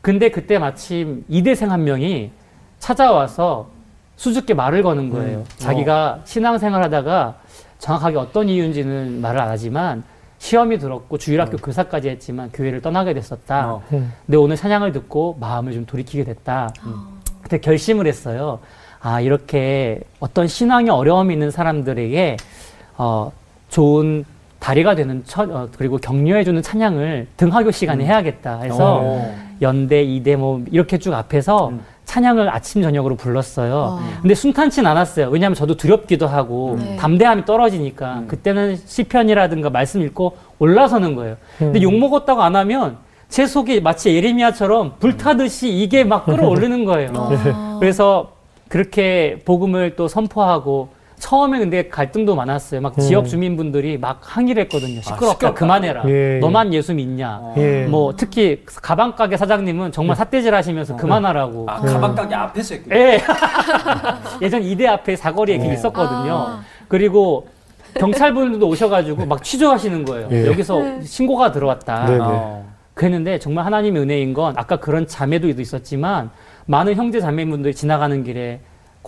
근데 0.00 0.30
그때 0.30 0.58
마침 0.58 1.24
이대생 1.28 1.70
한 1.70 1.84
명이 1.84 2.30
찾아와서 2.78 3.68
수줍게 4.16 4.54
말을 4.54 4.82
거는 4.82 5.10
거예요. 5.10 5.44
자기가 5.58 6.20
신앙생활 6.24 6.82
하다가 6.84 7.34
정확하게 7.78 8.16
어떤 8.16 8.48
이유인지는 8.48 9.20
말을 9.20 9.40
안 9.40 9.48
하지만 9.48 10.02
시험이 10.38 10.78
들었고 10.78 11.18
주일학교 11.18 11.56
교사까지 11.56 12.08
했지만 12.08 12.50
교회를 12.52 12.80
떠나게 12.80 13.14
됐었다. 13.14 13.74
어. 13.74 13.82
음. 13.92 14.12
근데 14.26 14.36
오늘 14.38 14.56
찬양을 14.56 14.92
듣고 14.92 15.36
마음을 15.40 15.72
좀 15.72 15.86
돌이키게 15.86 16.24
됐다. 16.24 16.72
그때 17.42 17.58
결심을 17.58 18.06
했어요. 18.06 18.58
아, 19.00 19.20
이렇게 19.20 20.00
어떤 20.20 20.48
신앙에 20.48 20.90
어려움이 20.90 21.32
있는 21.32 21.50
사람들에게 21.50 22.36
어, 22.96 23.30
좋은 23.68 24.24
다리가 24.58 24.94
되는 24.94 25.22
처, 25.24 25.42
어, 25.42 25.68
그리고 25.76 25.98
격려해주는 25.98 26.60
찬양을 26.62 27.28
등하교 27.36 27.70
시간에 27.70 28.04
해야겠다 28.04 28.62
해서 28.62 29.00
어. 29.02 29.34
연대, 29.62 30.02
이대 30.02 30.34
뭐 30.34 30.64
이렇게 30.70 30.98
쭉 30.98 31.14
앞에서 31.14 31.68
음. 31.68 31.80
찬양을 32.16 32.48
아침 32.48 32.80
저녁으로 32.80 33.16
불렀어요. 33.16 33.98
아. 34.00 34.18
근데 34.22 34.34
순탄치는 34.34 34.90
않았어요. 34.90 35.28
왜냐하면 35.28 35.54
저도 35.54 35.76
두렵기도 35.76 36.26
하고 36.26 36.76
네. 36.78 36.96
담대함이 36.96 37.44
떨어지니까 37.44 38.22
그때는 38.26 38.78
시편이라든가 38.86 39.68
말씀 39.68 40.00
읽고 40.00 40.34
올라서는 40.58 41.14
거예요. 41.14 41.36
근데 41.58 41.82
욕 41.82 41.94
먹었다고 41.94 42.42
안 42.42 42.56
하면 42.56 42.96
제 43.28 43.46
속이 43.46 43.82
마치 43.82 44.14
예레미야처럼 44.16 44.94
불타듯이 44.98 45.68
이게 45.68 46.04
막 46.04 46.24
끌어올리는 46.26 46.86
거예요. 46.86 47.10
아. 47.14 47.76
그래서 47.80 48.32
그렇게 48.68 49.42
복음을 49.44 49.94
또 49.96 50.08
선포하고 50.08 50.88
처음에 51.18 51.58
근데 51.58 51.88
갈등도 51.88 52.34
많았어요. 52.34 52.80
막 52.80 52.98
지역 52.98 53.26
주민분들이 53.26 53.98
막 53.98 54.20
항의를 54.22 54.64
했거든요. 54.64 55.00
시끄럽다, 55.00 55.30
시끄럽다. 55.32 55.54
그만해라. 55.58 56.02
예. 56.08 56.38
너만 56.40 56.74
예수 56.74 56.94
믿냐. 56.94 57.54
예. 57.56 57.86
뭐 57.86 58.14
특히 58.16 58.62
가방 58.82 59.14
가게 59.16 59.36
사장님은 59.36 59.92
정말 59.92 60.16
삿대질 60.16 60.54
하시면서 60.54 60.96
그만하라고. 60.96 61.66
아, 61.68 61.80
가방 61.80 62.14
가게 62.14 62.34
앞에서 62.34 62.74
했군요. 62.74 62.96
예. 62.96 63.20
예전 64.42 64.62
이대 64.62 64.86
앞에 64.86 65.16
사거리에 65.16 65.58
길 65.58 65.72
있었거든요. 65.72 66.34
아. 66.34 66.60
그리고 66.88 67.48
경찰분들도 67.94 68.68
오셔가지고 68.68 69.26
막 69.26 69.42
취조하시는 69.42 70.04
거예요. 70.04 70.28
예. 70.30 70.46
여기서 70.46 71.02
신고가 71.02 71.52
들어왔다. 71.52 72.06
네. 72.06 72.18
어. 72.20 72.66
그랬는데 72.94 73.38
정말 73.38 73.64
하나님의 73.66 74.02
은혜인 74.02 74.34
건 74.34 74.54
아까 74.56 74.76
그런 74.76 75.06
자매도 75.06 75.48
있었지만 75.48 76.30
많은 76.66 76.94
형제 76.94 77.20
자매분들이 77.20 77.74
지나가는 77.74 78.22
길에 78.24 78.60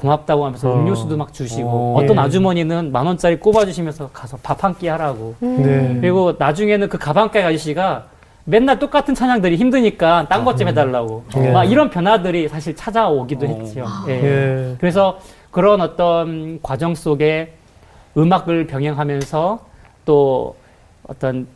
고맙다고 0.03 0.45
하면서 0.47 0.71
어. 0.71 0.75
음료수도 0.77 1.17
막 1.17 1.33
주시고 1.33 1.69
어. 1.69 1.99
어. 2.01 2.07
떤 2.07 2.17
예. 2.17 2.21
아주머니는 2.21 2.93
만 2.93 3.07
원짜리 3.07 3.39
꼽아주시면서 3.41 4.11
가서 4.13 4.39
밥 4.43 4.63
한 4.65 4.75
끼 4.79 4.87
하라고 4.89 5.35
네. 5.41 5.99
그리고 6.01 6.35
나중에는 6.39 6.89
그 6.89 6.99
가방가게 6.99 7.43
아저씨가 7.45 8.05
맨날 8.45 8.79
똑같은 8.79 9.15
찬양들이 9.15 9.57
힘드니까 9.57 10.27
딴 10.29 10.45
것 10.45 10.57
좀 10.57 10.69
해달라고 10.69 11.25
예. 11.39 11.51
막 11.51 11.65
이런 11.65 11.91
변화들이 11.91 12.49
사실 12.49 12.77
찾아오기도 12.77 13.47
어. 13.47 13.49
했죠. 13.49 13.85
예. 14.09 14.13
예. 14.13 14.77
그래서 14.79 15.19
그런 15.51 15.81
어떤 15.81 16.61
과정 16.63 16.95
속에 16.95 17.55
음악을 18.17 18.67
병행하면서 18.69 19.59
또 20.05 20.55
어떤 21.09 21.47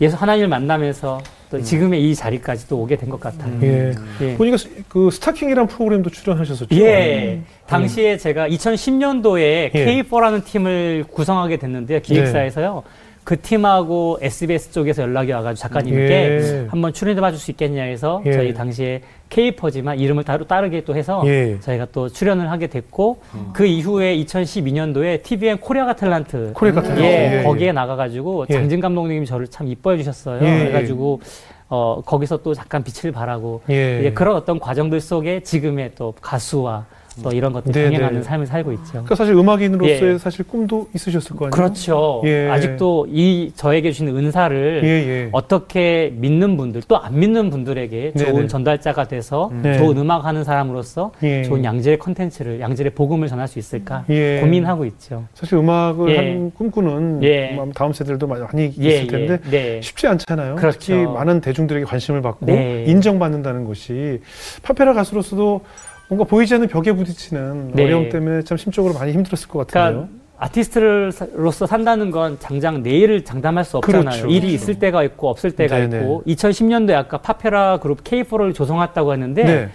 예수 0.00 0.16
하나님을 0.16 0.48
만나면서 0.48 1.20
또 1.50 1.60
지금의 1.62 2.10
이 2.10 2.14
자리까지 2.14 2.66
또 2.68 2.78
오게 2.80 2.96
된 2.96 3.08
것 3.08 3.20
같아요. 3.20 3.52
예. 3.62 3.92
예. 4.20 4.34
보니까 4.36 4.56
스- 4.56 4.68
그 4.88 5.10
스타킹이라는 5.10 5.68
프로그램도 5.68 6.10
출연하셨었죠. 6.10 6.74
예. 6.76 7.40
당시에 7.66 8.16
제가 8.16 8.48
2010년도에 8.48 9.40
예. 9.40 10.02
K4라는 10.02 10.44
팀을 10.44 11.04
구성하게 11.10 11.56
됐는데요. 11.58 12.00
기획사에서요. 12.00 12.82
그 13.24 13.40
팀하고 13.40 14.18
SBS 14.22 14.70
쪽에서 14.72 15.02
연락이 15.02 15.32
와가지고 15.32 15.60
작가님께 15.60 15.98
예. 16.10 16.66
한번 16.68 16.92
출연해 16.92 17.20
봐줄 17.20 17.38
수 17.40 17.50
있겠냐 17.52 17.82
해서 17.82 18.22
예. 18.26 18.32
저희 18.32 18.54
당시에 18.54 19.02
K4지만 19.30 20.00
이름을 20.00 20.24
따로 20.24 20.46
따르게 20.46 20.84
또 20.84 20.94
해서 20.94 21.22
예. 21.26 21.58
저희가 21.60 21.88
또 21.92 22.08
출연을 22.08 22.50
하게 22.50 22.66
됐고 22.68 23.18
그 23.52 23.66
이후에 23.66 24.16
2012년도에 24.18 25.22
TVN 25.22 25.58
코리아 25.58 25.81
갓 25.81 25.94
탤런트 25.94 26.52
코리아 26.52 26.74
같은 26.74 26.98
예, 27.00 27.42
거기에 27.44 27.72
나가가지고 27.72 28.46
예. 28.48 28.52
장진 28.52 28.80
감독님이 28.80 29.26
저를 29.26 29.48
참 29.48 29.66
이뻐해 29.66 29.96
주셨어요. 29.98 30.44
예. 30.44 30.58
그래가지고 30.58 31.20
어, 31.68 32.00
거기서 32.04 32.38
또 32.38 32.54
잠깐 32.54 32.84
빛을 32.84 33.12
발하고 33.12 33.62
예. 33.70 34.00
이제 34.00 34.12
그런 34.12 34.36
어떤 34.36 34.58
과정들 34.58 35.00
속에 35.00 35.40
지금의 35.40 35.92
또 35.96 36.14
가수와 36.20 36.86
또 37.22 37.30
이런 37.30 37.52
것들 37.52 37.72
네, 37.72 37.84
병행하는 37.84 38.18
네. 38.18 38.22
삶을 38.22 38.46
살고 38.46 38.72
있죠. 38.72 38.90
그러니까 38.92 39.14
사실 39.14 39.34
음악인으로서의 39.34 40.14
예. 40.14 40.18
사실 40.18 40.44
꿈도 40.46 40.88
있으셨을 40.94 41.36
거 41.36 41.46
아니에요? 41.46 41.50
그렇죠. 41.50 42.22
예. 42.24 42.48
아직도 42.50 43.06
이 43.10 43.52
저에게 43.54 43.90
주신 43.90 44.08
은사를 44.08 44.80
예, 44.84 44.88
예. 44.88 45.28
어떻게 45.32 46.12
믿는 46.16 46.56
분들 46.56 46.82
또 46.88 46.96
안 46.96 47.20
믿는 47.20 47.50
분들에게 47.50 48.14
좋은 48.14 48.34
네네. 48.34 48.46
전달자가 48.48 49.06
돼서 49.06 49.50
네. 49.62 49.78
좋은 49.78 49.96
음악 49.98 50.24
하는 50.24 50.42
사람으로서 50.44 51.12
예. 51.22 51.42
좋은 51.44 51.62
양질의 51.62 51.98
컨텐츠를 51.98 52.60
양질의 52.60 52.92
복음을 52.94 53.28
전할 53.28 53.46
수 53.46 53.58
있을까 53.58 54.04
예. 54.10 54.40
고민하고 54.40 54.84
있죠. 54.86 55.24
사실 55.34 55.58
음악을 55.58 56.10
예. 56.10 56.16
하는 56.16 56.50
꿈꾸는 56.52 57.22
예. 57.22 57.52
아마 57.52 57.70
다음 57.72 57.92
세대들도 57.92 58.26
많이 58.26 58.74
예, 58.80 58.88
있을 58.88 59.06
텐데 59.06 59.38
예, 59.46 59.50
네. 59.50 59.80
쉽지 59.82 60.06
않잖아요. 60.08 60.56
그렇죠. 60.56 60.78
특히 60.78 60.94
많은 61.06 61.40
대중들에게 61.40 61.84
관심을 61.84 62.22
받고 62.22 62.46
네. 62.46 62.84
인정받는다는 62.86 63.64
것이 63.64 64.20
파페라 64.62 64.92
가수로서도 64.94 65.60
뭔가 66.08 66.24
보이지 66.24 66.54
않는 66.54 66.68
벽에 66.68 66.92
부딪히는 66.92 67.72
네. 67.74 67.84
어려움 67.84 68.08
때문에 68.08 68.42
참 68.42 68.56
심적으로 68.56 68.94
많이 68.94 69.12
힘들었을 69.12 69.48
것 69.48 69.66
같은데요. 69.66 69.92
그러니까 70.08 70.26
아티스트로서 70.38 71.66
산다는 71.66 72.10
건 72.10 72.38
당장 72.40 72.82
내일을 72.82 73.24
장담할 73.24 73.64
수 73.64 73.78
없잖아요. 73.78 74.02
그렇죠. 74.02 74.26
일이 74.28 74.52
있을 74.52 74.78
때가 74.78 75.02
있고 75.02 75.28
없을 75.30 75.52
때가 75.52 75.78
네네. 75.78 75.96
있고 75.98 76.22
2010년도에 76.26 76.92
아까 76.92 77.18
파페라 77.18 77.78
그룹 77.78 78.04
K4를 78.04 78.54
조성했다고 78.54 79.12
했는데 79.14 79.44
네. 79.44 79.68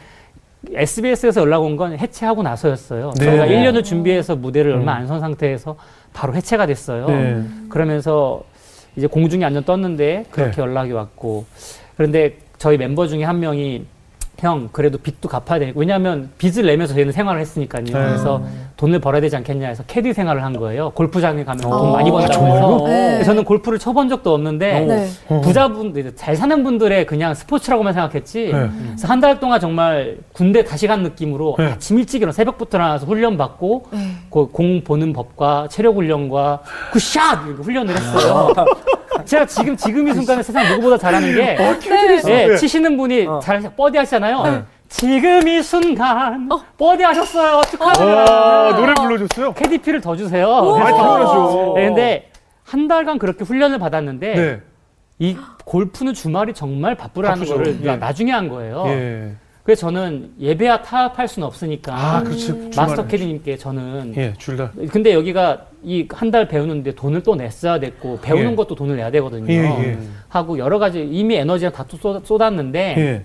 SBS에서 0.76 1.42
연락 1.42 1.64
온 1.64 1.76
건 1.76 1.98
해체하고 1.98 2.44
나서였어요. 2.44 3.12
네. 3.18 3.26
저희가 3.26 3.44
어. 3.44 3.48
1년을 3.48 3.84
준비해서 3.84 4.36
무대를 4.36 4.74
얼마 4.74 4.94
음. 4.94 4.98
안선 5.00 5.20
상태에서 5.20 5.76
바로 6.14 6.36
해체가 6.36 6.68
됐어요. 6.68 7.08
네. 7.08 7.44
그러면서 7.68 8.44
이제 8.96 9.08
공중에 9.08 9.44
안전 9.44 9.64
떴는데 9.64 10.26
그렇게 10.30 10.58
네. 10.58 10.62
연락이 10.62 10.92
왔고 10.92 11.46
그런데 11.98 12.38
저희 12.60 12.78
멤버 12.78 13.08
중에 13.08 13.24
한 13.24 13.40
명이 13.40 13.86
형 14.42 14.70
그래도 14.72 14.98
빚도 14.98 15.30
갚아야 15.30 15.60
되니까 15.60 15.80
왜냐하면 15.80 16.32
빚을 16.40 16.66
내면서 16.66 16.96
저희는 16.96 17.12
생활을 17.14 17.40
했으니까요. 17.42 17.84
네. 17.84 17.92
그래서 17.92 18.42
돈을 18.76 19.00
벌어야 19.00 19.22
되지 19.22 19.36
않겠냐 19.36 19.68
해서 19.68 19.84
캐디 19.86 20.14
생활을 20.14 20.44
한 20.44 20.58
거예요. 20.58 20.90
골프장에 20.92 21.44
가면 21.44 21.62
돈 21.62 21.72
아, 21.90 21.92
많이 21.92 22.10
번다고 22.10 22.34
정말요? 22.34 22.56
해서 22.56 22.78
네. 22.88 23.12
그래서 23.14 23.24
저는 23.26 23.44
골프를 23.44 23.78
쳐본 23.78 24.10
적도 24.10 24.34
없는데 24.34 24.80
네. 24.86 25.08
어. 25.30 25.42
부자분들 25.42 26.16
잘 26.16 26.36
사는 26.36 26.64
분들의 26.64 27.06
그냥 27.06 27.36
스포츠라고만 27.36 27.94
생각했지. 27.94 28.46
네. 28.52 28.70
그래서 28.88 29.08
한 29.08 29.22
달 29.22 29.40
동안 29.40 29.60
정말 29.60 30.18
군대 30.34 30.64
다시 30.64 30.88
간 30.88 31.04
느낌으로 31.04 31.54
네. 31.60 31.66
아침 31.74 32.00
일찍 32.00 32.18
일어나 32.24 32.32
새벽부터 32.34 32.80
일어나서 32.80 33.06
훈련 33.06 33.38
받고 33.38 33.84
네. 33.92 34.00
그공 34.32 34.84
보는 34.84 35.14
법과 35.14 35.68
체력 35.70 35.96
훈련과 35.98 36.62
굿샷 36.94 37.46
이렇게 37.46 37.62
훈련을 37.62 37.96
했어요. 37.96 38.52
제가 39.26 39.46
지금 39.46 39.76
지금 39.78 40.08
이 40.08 40.14
순간에 40.14 40.44
세상 40.44 40.68
누구보다 40.70 40.98
잘하는 40.98 41.36
게 41.36 41.58
예, 41.58 42.48
네. 42.48 42.56
치시는 42.58 42.98
분이 42.98 43.28
어. 43.28 43.40
잘 43.42 43.62
버디 43.76 43.98
하시잖아요. 43.98 44.66
지금 44.90 45.48
이 45.48 45.62
순간 45.64 46.50
버디 46.78 47.04
하셨어요. 47.04 47.56
와, 47.58 47.62
축하드려요. 47.64 48.76
노래 48.76 48.94
불러줬어요? 48.94 49.54
캐디피를 49.54 50.02
더 50.02 50.16
주세요. 50.16 50.48
많이 50.78 50.96
당연하죠. 50.96 51.74
네, 51.76 51.88
근데 51.88 52.30
한 52.64 52.88
달간 52.88 53.18
그렇게 53.18 53.44
훈련을 53.44 53.80
받았는데 53.80 54.34
네. 54.34 54.62
이 55.20 55.38
골프는 55.66 56.14
주말이 56.14 56.54
정말 56.54 56.96
바쁘다는 56.96 57.40
바쁘죠. 57.40 57.56
거를 57.56 57.80
예. 57.84 57.96
나중에 57.96 58.32
한 58.32 58.50
거예요. 58.50 58.84
예. 58.88 59.36
그래서 59.64 59.82
저는 59.82 60.32
예배와 60.40 60.82
타협할 60.82 61.28
수는 61.28 61.48
없으니까 61.48 61.94
아, 61.96 62.24
그렇지. 62.24 62.52
마스터 62.76 62.86
주말에. 62.96 63.08
캐디님께 63.10 63.58
저는 63.58 64.14
예, 64.18 64.34
줄다. 64.38 64.72
근데 64.92 65.14
여기가 65.14 65.68
이 65.84 66.08
한 66.10 66.32
달 66.32 66.48
배우는데 66.48 66.94
돈을 66.96 67.22
또 67.24 67.36
냈어야 67.36 67.80
됐고 67.80 68.20
배우는 68.22 68.52
예. 68.52 68.56
것도 68.56 68.74
돈을 68.76 68.96
내야 68.96 69.12
되거든요. 69.12 69.52
예, 69.52 69.58
예. 69.64 69.98
하고 70.30 70.58
여러 70.58 70.80
가지 70.80 71.02
이미 71.12 71.36
에너지를 71.36 71.72
다 71.72 71.86
쏟- 72.00 72.26
쏟았는데 72.26 72.96
예. 72.98 73.24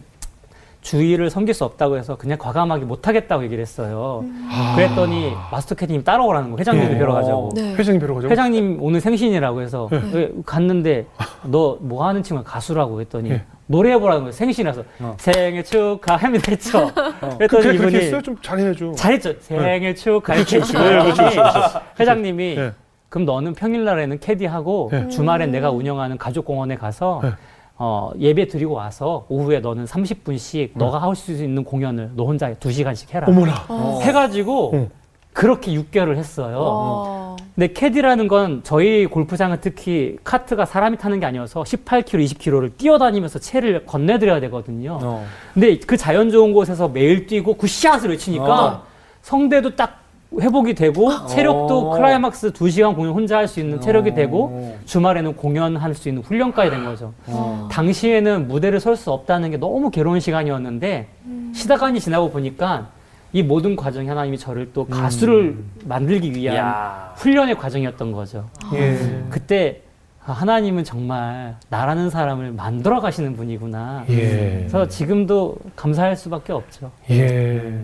주의를 0.91 1.31
섬길 1.31 1.53
수 1.53 1.65
없다고 1.65 1.97
해서 1.97 2.15
그냥 2.17 2.39
과감하게 2.39 2.85
못하겠다고 2.85 3.43
얘기를 3.43 3.61
했어요. 3.61 4.25
아. 4.49 4.75
그랬더니 4.77 5.33
마스터 5.51 5.75
캐디님 5.75 6.05
따라오라는 6.05 6.53
거 6.53 6.59
회장님도 6.59 6.95
예. 6.95 6.99
뵈러 6.99 7.13
가자고. 7.13 7.51
네. 7.57 7.75
회장님 7.75 8.01
뵈러 8.01 8.15
가죠. 8.15 8.29
회장님 8.29 8.79
오늘 8.81 9.01
생신이라고 9.01 9.63
해서 9.63 9.89
예. 9.93 10.01
왜 10.13 10.31
갔는데 10.47 11.07
너 11.43 11.77
뭐 11.81 12.07
하는 12.07 12.23
친구가 12.23 12.49
가수라고 12.49 13.01
했더니 13.01 13.31
예. 13.31 13.43
노래해보라는 13.67 14.23
거예요. 14.23 14.33
생신이라서 14.33 14.85
어. 15.01 15.17
생일 15.19 15.65
축하합니다 15.65 16.51
했죠. 16.53 16.91
그, 16.95 17.37
그랬더니 17.37 17.49
그렇게 17.49 17.75
이분이 17.75 17.97
했어요? 17.97 18.23
좀 18.23 18.37
잘해야죠. 18.41 18.93
잘했죠. 18.95 19.35
생일 19.41 19.95
축하 19.97 20.37
이렇게 20.37 20.59
그렇죠, 20.61 20.79
그렇죠. 20.79 21.25
네, 21.25 21.31
그렇죠. 21.33 21.81
회장님이 21.99 22.45
예. 22.59 22.73
그럼 23.09 23.25
너는 23.25 23.55
평일날에는 23.55 24.21
캐디하고 24.21 24.91
예. 24.93 25.09
주말엔 25.09 25.51
내가 25.51 25.73
운영하는 25.73 26.17
가족공원에 26.17 26.77
가서 26.77 27.23
예. 27.25 27.33
어, 27.79 28.11
예배 28.19 28.49
드리고 28.49 28.73
와서 28.75 29.27
오후에 29.29 29.61
너는 29.61 29.85
30분씩 29.85 30.71
너가 30.75 30.99
할 31.03 31.15
수 31.17 31.33
있는 31.33 31.65
공연을 31.65 32.11
너 32.15 32.25
혼자 32.25 32.53
2시간씩 32.55 33.15
해라. 33.15 33.27
어머나. 33.29 33.65
어. 33.69 34.01
해가지고 34.03 34.77
어. 34.77 34.89
그렇게 35.33 35.73
6개월을 35.73 36.17
했어요. 36.17 36.57
어. 36.59 37.37
근데 37.55 37.73
캐디라는 37.73 38.29
건 38.29 38.61
저희 38.65 39.07
골프장은 39.07 39.59
특히 39.61 40.17
카트가 40.25 40.65
사람이 40.67 40.99
타는 40.99 41.21
게 41.21 41.27
아니어서 41.27 41.63
18km, 41.63 42.25
20km를 42.25 42.77
뛰어다니면서 42.77 43.39
채를 43.39 43.85
건네드려야 43.87 44.41
되거든요. 44.41 44.99
어. 45.03 45.27
근데 45.55 45.79
그 45.79 45.97
자연 45.97 46.31
좋은 46.31 46.53
곳에서 46.53 46.89
매일 46.89 47.27
뛰고 47.27 47.55
굿샷을 47.55 48.11
외치니까 48.11 48.65
어. 48.67 48.83
성대도 49.23 49.75
딱 49.77 50.01
회복이 50.41 50.75
되고 50.75 51.27
체력도 51.27 51.91
어. 51.91 51.95
클라이막스 51.97 52.53
2시간 52.53 52.95
공연 52.95 53.13
혼자 53.15 53.39
할 53.39 53.49
수 53.49 53.61
있는 53.61 53.81
체력이 53.81 54.11
어. 54.11 54.15
되고 54.15 54.77
주말에는 54.85 55.37
공연할 55.37 55.95
수 55.95 56.09
있는 56.09 56.23
훈련까지 56.23 56.71
된 56.71 56.85
거죠. 56.85 57.13
어. 57.27 57.69
당시에는 57.71 58.49
무대를 58.49 58.81
설 58.81 58.97
수 58.97 59.11
없다는 59.13 59.51
게 59.51 59.57
너무 59.57 59.91
괴로운 59.91 60.21
시간이었는데 60.21 61.09
시다간이 61.55 62.01
지나고 62.01 62.31
보니까 62.31 62.89
이 63.33 63.43
모든 63.43 63.77
과정이 63.77 64.09
하나님이 64.09 64.39
저를 64.39 64.71
또 64.73 64.87
가수를 64.87 65.59
만들기 65.85 66.33
위한 66.35 66.57
야. 66.57 67.13
훈련의 67.17 67.57
과정이었던 67.59 68.13
거죠. 68.13 68.45
예. 68.75 68.97
그때 69.31 69.83
아, 70.25 70.33
하나님은 70.33 70.83
정말 70.85 71.57
나라는 71.69 72.11
사람을 72.11 72.53
만들어 72.53 73.01
가시는 73.01 73.37
분이구나. 73.37 74.05
예. 74.09 74.57
그래서 74.61 74.89
지금도 74.89 75.57
감사할 75.77 76.17
수밖에 76.17 76.53
없죠. 76.53 76.91
예. 77.11 77.79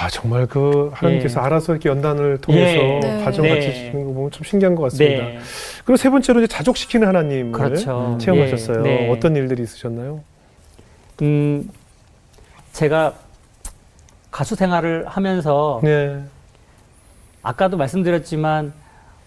아 0.00 0.08
정말 0.08 0.46
그 0.46 0.90
하나님께서 0.94 1.40
예. 1.40 1.44
알아서 1.44 1.72
이렇게 1.72 1.90
연단을 1.90 2.38
통해서 2.38 2.82
예. 2.82 3.00
네. 3.00 3.22
과정 3.22 3.42
네. 3.44 3.54
같이 3.54 3.66
주시는 3.66 4.06
거 4.06 4.12
보면 4.14 4.30
참 4.30 4.42
신기한 4.44 4.74
것 4.74 4.84
같습니다. 4.84 5.24
네. 5.24 5.38
그리고 5.84 5.96
세 5.98 6.08
번째로 6.08 6.40
이제 6.40 6.46
자족시키는 6.46 7.06
하나님을 7.06 7.52
그렇죠. 7.52 8.16
체험하셨어요. 8.18 8.78
예, 8.78 8.82
네. 8.82 9.10
어떤 9.10 9.36
일들이 9.36 9.62
있으셨나요? 9.62 10.22
음, 11.20 11.68
제가 12.72 13.12
가수 14.30 14.54
생활을 14.54 15.06
하면서 15.06 15.80
네. 15.82 16.18
아까도 17.42 17.76
말씀드렸지만 17.76 18.72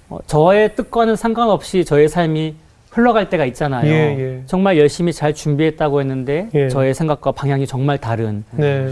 어, 0.09 0.17
저의 0.25 0.75
뜻과는 0.75 1.15
상관없이 1.15 1.85
저의 1.85 2.09
삶이 2.09 2.55
흘러갈 2.89 3.29
때가 3.29 3.45
있잖아요. 3.45 3.91
예, 3.91 4.17
예. 4.19 4.43
정말 4.47 4.77
열심히 4.79 5.13
잘 5.13 5.35
준비했다고 5.35 5.99
했는데 5.99 6.49
예. 6.55 6.67
저의 6.67 6.95
생각과 6.95 7.31
방향이 7.31 7.67
정말 7.67 7.99
다른 7.99 8.43
네. 8.51 8.91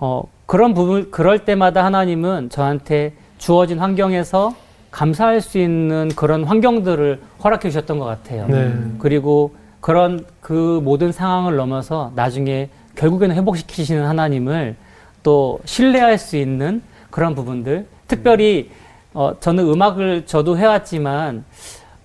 어, 0.00 0.22
그런 0.46 0.74
부분 0.74 1.10
그럴 1.10 1.44
때마다 1.44 1.84
하나님은 1.84 2.50
저한테 2.50 3.14
주어진 3.38 3.78
환경에서 3.78 4.54
감사할 4.90 5.40
수 5.40 5.58
있는 5.58 6.08
그런 6.14 6.44
환경들을 6.44 7.20
허락해 7.42 7.68
주셨던 7.68 7.98
것 7.98 8.04
같아요. 8.04 8.46
네. 8.46 8.72
그리고 8.98 9.54
그런 9.80 10.24
그 10.40 10.80
모든 10.84 11.10
상황을 11.12 11.56
넘어서 11.56 12.12
나중에 12.14 12.68
결국에는 12.94 13.34
회복시키시는 13.34 14.06
하나님을 14.06 14.76
또 15.22 15.58
신뢰할 15.64 16.16
수 16.18 16.36
있는 16.36 16.80
그런 17.10 17.34
부분들. 17.34 17.86
특별히 18.06 18.70
어, 19.12 19.32
저는 19.40 19.68
음악을 19.68 20.26
저도 20.26 20.58
해왔지만 20.58 21.44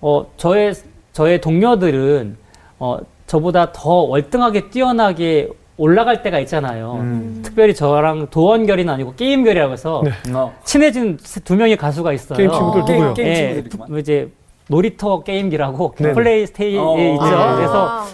어, 0.00 0.26
저의 0.36 0.74
저의 1.12 1.40
동료들은 1.40 2.36
어, 2.78 2.98
저보다 3.26 3.72
더 3.72 3.90
월등하게 3.90 4.70
뛰어나게 4.70 5.50
올라갈 5.80 6.22
때가 6.22 6.38
있잖아요. 6.40 6.98
음. 7.00 7.40
특별히 7.42 7.74
저랑 7.74 8.26
도원결의는 8.28 8.92
아니고 8.92 9.14
게임결의라고 9.14 9.72
해서 9.72 10.02
네. 10.04 10.10
어. 10.34 10.52
친해진 10.62 11.16
두 11.42 11.56
명의 11.56 11.74
가수가 11.78 12.12
있어요. 12.12 12.36
게임 12.36 12.50
친구들 12.50 12.84
게임, 12.84 12.98
누구요? 12.98 13.14
게임 13.14 13.28
예, 13.28 13.34
친구들이구만. 13.34 13.98
이제 13.98 14.30
놀이터 14.68 15.22
게임기라고 15.22 15.94
네네. 15.96 16.12
플레이스테이션에 16.12 17.10
어. 17.10 17.12
있죠. 17.14 17.24
아. 17.24 17.56
그래서 17.56 18.04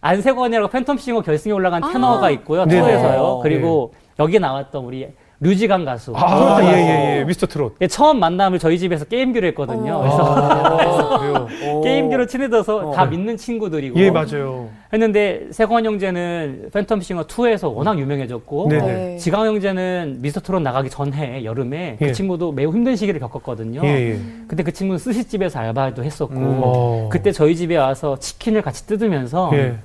안세권이라고 0.00 0.68
팬텀싱어 0.68 1.24
결승에 1.24 1.52
올라간 1.52 1.82
아. 1.82 1.92
테너가 1.92 2.30
있고요. 2.30 2.64
네네. 2.66 2.80
투어에서요. 2.82 3.40
그리고 3.42 3.92
여기 4.20 4.38
나왔던 4.38 4.84
우리 4.84 5.08
류지광 5.40 5.84
가수. 5.84 6.12
아, 6.16 6.56
트로트 6.56 6.62
예. 6.64 6.78
예, 6.78 7.18
예. 7.20 7.24
미스터 7.24 7.46
트롯. 7.46 7.76
예, 7.80 7.86
처음 7.86 8.18
만남을 8.18 8.58
저희 8.58 8.78
집에서 8.78 9.04
게임기로 9.04 9.46
했거든요. 9.48 9.94
어. 9.94 10.00
그래서 10.00 11.46
아. 11.46 11.80
게임기로 11.84 12.26
친해져서 12.26 12.88
어. 12.88 12.92
다 12.92 13.04
믿는 13.06 13.36
친구들이고 13.36 13.98
예, 14.00 14.10
맞아요. 14.10 14.68
했는데 14.92 15.46
세권 15.52 15.84
형제는 15.84 16.70
팬텀 16.72 17.02
싱어 17.02 17.24
2에서 17.24 17.72
워낙 17.72 17.98
유명해졌고 17.98 18.66
네. 18.68 18.78
네. 18.78 19.16
지강 19.18 19.46
형제는 19.46 20.18
미스터 20.20 20.40
트롯 20.40 20.62
나가기 20.62 20.90
전해 20.90 21.44
여름에 21.44 21.98
예. 22.00 22.06
그 22.06 22.12
친구도 22.12 22.50
매우 22.50 22.72
힘든 22.72 22.96
시기를 22.96 23.20
겪었거든요. 23.20 23.82
예, 23.84 23.88
예. 23.88 24.18
근데 24.48 24.64
그 24.64 24.72
친구는 24.72 24.98
스시집에서 24.98 25.60
알바도 25.60 26.02
했었고 26.02 26.34
음. 26.34 26.60
어. 26.64 27.08
그때 27.12 27.30
저희 27.30 27.54
집에 27.54 27.76
와서 27.76 28.18
치킨을 28.18 28.62
같이 28.62 28.86
뜯으면서 28.88 29.50
예. 29.52 29.76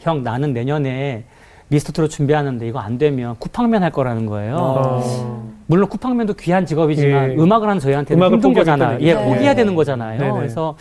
형 0.00 0.22
나는 0.22 0.52
내년에 0.52 1.24
미스터 1.68 1.92
트롯 1.92 2.10
준비하는데 2.10 2.66
이거 2.66 2.78
안 2.78 2.96
되면 2.98 3.36
쿠팡맨 3.38 3.82
할 3.82 3.90
거라는 3.90 4.26
거예요. 4.26 4.56
어. 4.58 5.48
물론 5.66 5.88
쿠팡맨도 5.88 6.34
귀한 6.34 6.64
직업이지만 6.64 7.32
예. 7.32 7.36
음악을 7.36 7.68
하는 7.68 7.78
저희한테는 7.80 8.18
음악을 8.20 8.36
힘든 8.38 8.54
거잖아요. 8.54 8.98
예, 9.02 9.14
네. 9.14 9.24
포기해야 9.24 9.54
되는 9.54 9.74
거잖아요. 9.74 10.18
네네. 10.18 10.32
그래서 10.32 10.76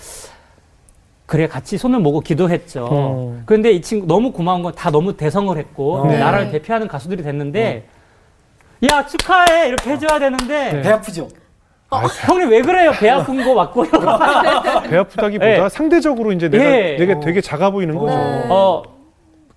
그래 1.26 1.46
같이 1.48 1.78
손을 1.78 2.00
모고 2.00 2.22
기도했죠. 2.22 2.88
어. 2.90 3.42
그런데 3.46 3.72
이 3.72 3.82
친구 3.82 4.08
너무 4.08 4.32
고마운 4.32 4.64
건 4.64 4.72
다 4.74 4.90
너무 4.90 5.18
대성을 5.18 5.58
했고 5.58 6.06
네. 6.08 6.20
나라를 6.20 6.52
대표하는 6.52 6.88
가수들이 6.88 7.22
됐는데 7.22 7.86
야 8.90 9.06
축하해 9.06 9.68
이렇게 9.68 9.92
해줘야 9.92 10.20
되는데 10.20 10.72
네. 10.72 10.82
배 10.82 10.90
아프죠? 10.90 11.28
아, 11.90 12.04
형님 12.28 12.50
왜 12.50 12.62
그래요? 12.62 12.92
배 12.98 13.10
아픈 13.10 13.44
거 13.44 13.54
맞고요. 13.56 13.90
배 14.90 14.98
아프다기보다 14.98 15.66
예. 15.66 15.70
상대적으로 15.70 16.32
이제 16.32 16.48
내가 16.50 16.64
예. 16.64 17.14
어. 17.14 17.20
되게 17.20 17.42
작아 17.42 17.72
보이는 17.72 17.98
거죠. 17.98 18.16
네. 18.16 18.46
어, 18.50 18.84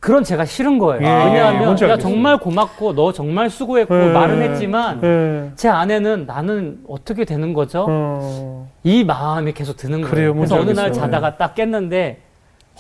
그런 0.01 0.25
제가 0.25 0.47
싫은 0.47 0.79
거예요. 0.79 1.03
예, 1.03 1.07
예, 1.07 1.25
왜냐하면 1.27 1.79
야. 1.83 1.99
정말 1.99 2.39
고맙고 2.39 2.95
너 2.95 3.13
정말 3.13 3.51
수고했고 3.51 3.95
예. 3.95 4.13
말은 4.13 4.41
했지만 4.41 5.01
예. 5.05 5.51
제 5.57 5.69
아내는 5.69 6.25
나는 6.27 6.81
어떻게 6.89 7.27
되는 7.27 7.53
거죠? 7.53 7.87
어. 7.89 8.71
이 8.83 9.05
마음이 9.05 9.53
계속 9.53 9.77
드는 9.77 10.01
거예요. 10.01 10.11
그래요, 10.11 10.35
그래서 10.35 10.55
뭔지 10.57 10.71
어느 10.73 10.79
날. 10.79 10.91
자다가 10.93 11.37
딱 11.37 11.55
깼는데 11.55 12.19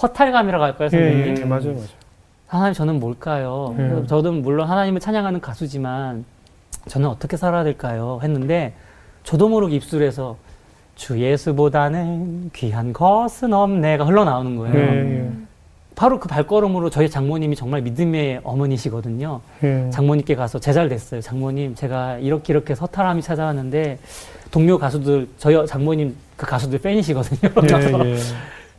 허탈감이라고 0.02 0.64
할까요, 0.64 0.86
예, 0.86 0.88
선생님? 0.88 1.36
예, 1.36 1.44
맞아요, 1.44 1.64
맞아요. 1.72 2.00
하나님 2.46 2.72
저는 2.72 2.98
뭘까요? 2.98 3.74
예. 3.78 3.82
그래서 3.82 4.06
저는 4.06 4.40
물론 4.40 4.66
하나님을 4.66 4.98
찬양하는 5.00 5.40
가수지만 5.42 6.24
저는 6.88 7.06
어떻게 7.06 7.36
살아야 7.36 7.64
될까요? 7.64 8.18
했는데 8.22 8.72
저도 9.24 9.50
모르게 9.50 9.76
입술에서 9.76 10.36
주 10.94 11.20
예수보다는 11.20 12.50
귀한 12.54 12.94
것은 12.94 13.52
없네가 13.52 14.06
흘러나오는 14.06 14.56
거예요. 14.56 15.32
예, 16.00 16.02
바로 16.02 16.18
그 16.18 16.28
발걸음으로 16.28 16.88
저희 16.88 17.10
장모님이 17.10 17.54
정말 17.56 17.82
믿음의 17.82 18.40
어머니시거든요. 18.42 19.40
예. 19.62 19.86
예. 19.86 19.90
장모님께 19.90 20.34
가서 20.34 20.58
제자를 20.58 20.88
됐어요. 20.88 21.20
장모님, 21.20 21.74
제가 21.74 22.16
이렇게 22.18 22.54
이렇게 22.54 22.74
서탈함이 22.74 23.20
찾아왔는데 23.20 23.98
동료 24.50 24.78
가수들, 24.78 25.28
저희 25.36 25.66
장모님 25.66 26.16
그 26.36 26.46
가수들 26.46 26.78
팬이시거든요. 26.78 27.50
예, 28.04 28.12
예. 28.12 28.16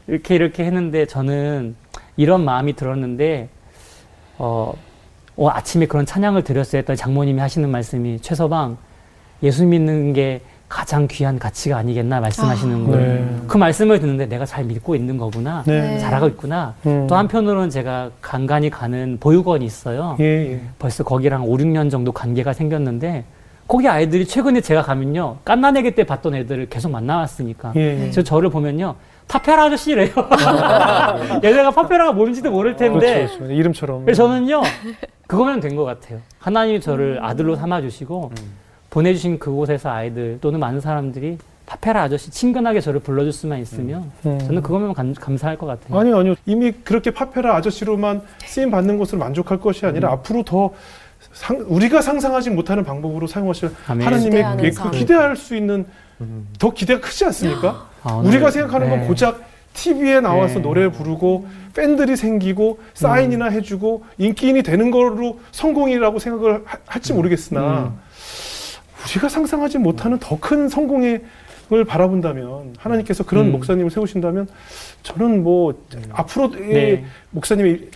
이렇게 0.08 0.36
이렇게 0.36 0.66
했는데 0.66 1.06
저는 1.06 1.76
이런 2.18 2.44
마음이 2.44 2.76
들었는데 2.76 3.50
어, 4.40 4.74
어, 5.38 5.50
아침에 5.50 5.86
그런 5.86 6.08
찬양을 6.08 6.44
드렸어요 6.44 6.80
했더니 6.80 6.98
장모님이 6.98 7.40
하시는 7.40 7.70
말씀이 7.70 8.20
최서방 8.22 8.78
예수 9.44 9.64
믿는 9.66 10.14
게 10.14 10.42
가장 10.72 11.06
귀한 11.12 11.38
가치가 11.38 11.76
아니겠나 11.78 12.22
말씀하시는 12.22 12.84
아. 12.84 12.88
거예요. 12.88 13.14
네. 13.14 13.36
그 13.46 13.58
말씀을 13.58 14.00
듣는데 14.00 14.26
내가 14.28 14.46
잘 14.46 14.64
믿고 14.64 14.96
있는 14.96 15.18
거구나. 15.18 15.64
네. 15.68 16.00
잘하고 16.00 16.28
있구나. 16.30 16.76
음. 16.86 17.08
또 17.08 17.16
한편으로는 17.18 17.70
제가 17.70 18.10
간간히 18.22 18.70
가는 18.70 19.18
보육원이 19.20 19.66
있어요. 19.66 20.16
예, 20.22 20.54
예. 20.54 20.62
벌써 20.80 21.04
거기랑 21.04 21.44
5, 21.44 21.58
6년 21.58 21.92
정도 21.92 22.14
관계가 22.14 22.54
생겼는데 22.54 23.26
거기 23.68 23.90
아이들이 23.90 24.26
최근에 24.26 24.62
제가 24.62 24.82
가면요. 24.82 25.38
깐난애기 25.44 25.92
때 25.94 26.06
봤던 26.06 26.36
애들을 26.36 26.70
계속 26.70 26.90
만나왔으니까. 26.90 27.74
예, 27.76 27.82
예. 27.82 27.98
그래서 28.00 28.22
저를 28.24 28.50
보면요. 28.50 28.96
파페라 29.28 29.66
아저씨래요. 29.66 30.10
얘네가 31.44 31.72
파페라가 31.72 32.14
뭔지도 32.14 32.50
모를 32.50 32.78
텐데. 32.78 33.14
그렇죠, 33.26 33.38
그렇죠. 33.40 33.54
이름처럼. 33.54 34.06
그래서 34.06 34.26
저는요. 34.26 34.62
그거면 35.28 35.60
된 35.60 35.76
것 35.76 35.84
같아요. 35.84 36.20
하나님이 36.40 36.80
저를 36.80 37.20
아들로 37.22 37.56
삼아주시고 37.58 38.32
보내주신 38.96 39.40
그곳에서 39.40 39.90
아이들 39.90 40.38
또는 40.42 40.60
많은 40.60 40.80
사람들이 40.82 41.38
파페라 41.66 42.04
아저씨 42.04 42.30
친근하게 42.30 42.82
저를 42.82 43.00
불러줄 43.00 43.32
수만 43.32 43.60
있으면 43.60 44.12
음. 44.26 44.40
저는 44.40 44.62
그거면 44.62 44.94
감, 44.94 45.14
감사할 45.14 45.58
것 45.58 45.66
같아요. 45.66 45.98
아니요, 45.98 46.18
아니요. 46.20 46.36
이미 46.46 46.72
그렇게 46.72 47.12
파페라 47.12 47.56
아저씨로만 47.56 48.22
쓰임 48.46 48.70
받는 48.70 48.98
것으로 49.00 49.20
만족할 49.20 49.60
것이 49.60 49.86
아니라 49.86 50.10
음. 50.10 50.14
앞으로 50.14 50.44
더 50.44 50.72
상, 51.32 51.64
우리가 51.68 52.02
상상하지 52.02 52.50
못하는 52.50 52.84
방법으로 52.84 53.26
사용하실 53.28 53.72
아멘. 53.88 54.06
하나님의 54.06 54.46
예, 54.64 54.70
그 54.70 54.72
삶. 54.74 54.92
기대할 54.92 55.38
수 55.38 55.56
있는 55.56 55.86
더 56.60 56.74
기대가 56.74 57.00
크지 57.00 57.24
않습니까? 57.26 57.88
아, 58.04 58.14
오늘- 58.14 58.30
우리가 58.32 58.52
생각하는 58.52 58.90
건 58.90 59.00
네. 59.02 59.08
고작 59.08 59.42
TV에 59.74 60.20
나와서 60.20 60.56
네. 60.56 60.62
노래 60.62 60.92
부르고 60.92 61.48
팬들이 61.74 62.18
생기고 62.18 62.80
사인이나 62.94 63.48
음. 63.48 63.54
해주고 63.54 64.04
인기인이 64.18 64.62
되는 64.64 64.92
걸로 64.92 65.40
성공이라고 65.52 66.20
생각을 66.20 66.64
하- 66.66 66.78
할지 66.86 67.14
모르겠으나 67.14 67.84
음. 67.96 68.00
우리가 69.06 69.30
상상하지 69.30 69.78
못하는 69.78 70.18
더 70.20 70.38
큰 70.40 70.68
성공을 70.70 71.22
바라본다면 71.88 72.76
하나님께서 72.78 73.24
그런 73.24 73.48
음. 73.48 73.52
목사님을 73.54 73.92
세우신다면 73.92 74.48
저는 75.04 75.44
뭐 75.44 75.74
앞으로 76.12 76.52
의 76.56 76.74
네. 76.74 77.06
목사님의 77.32 77.90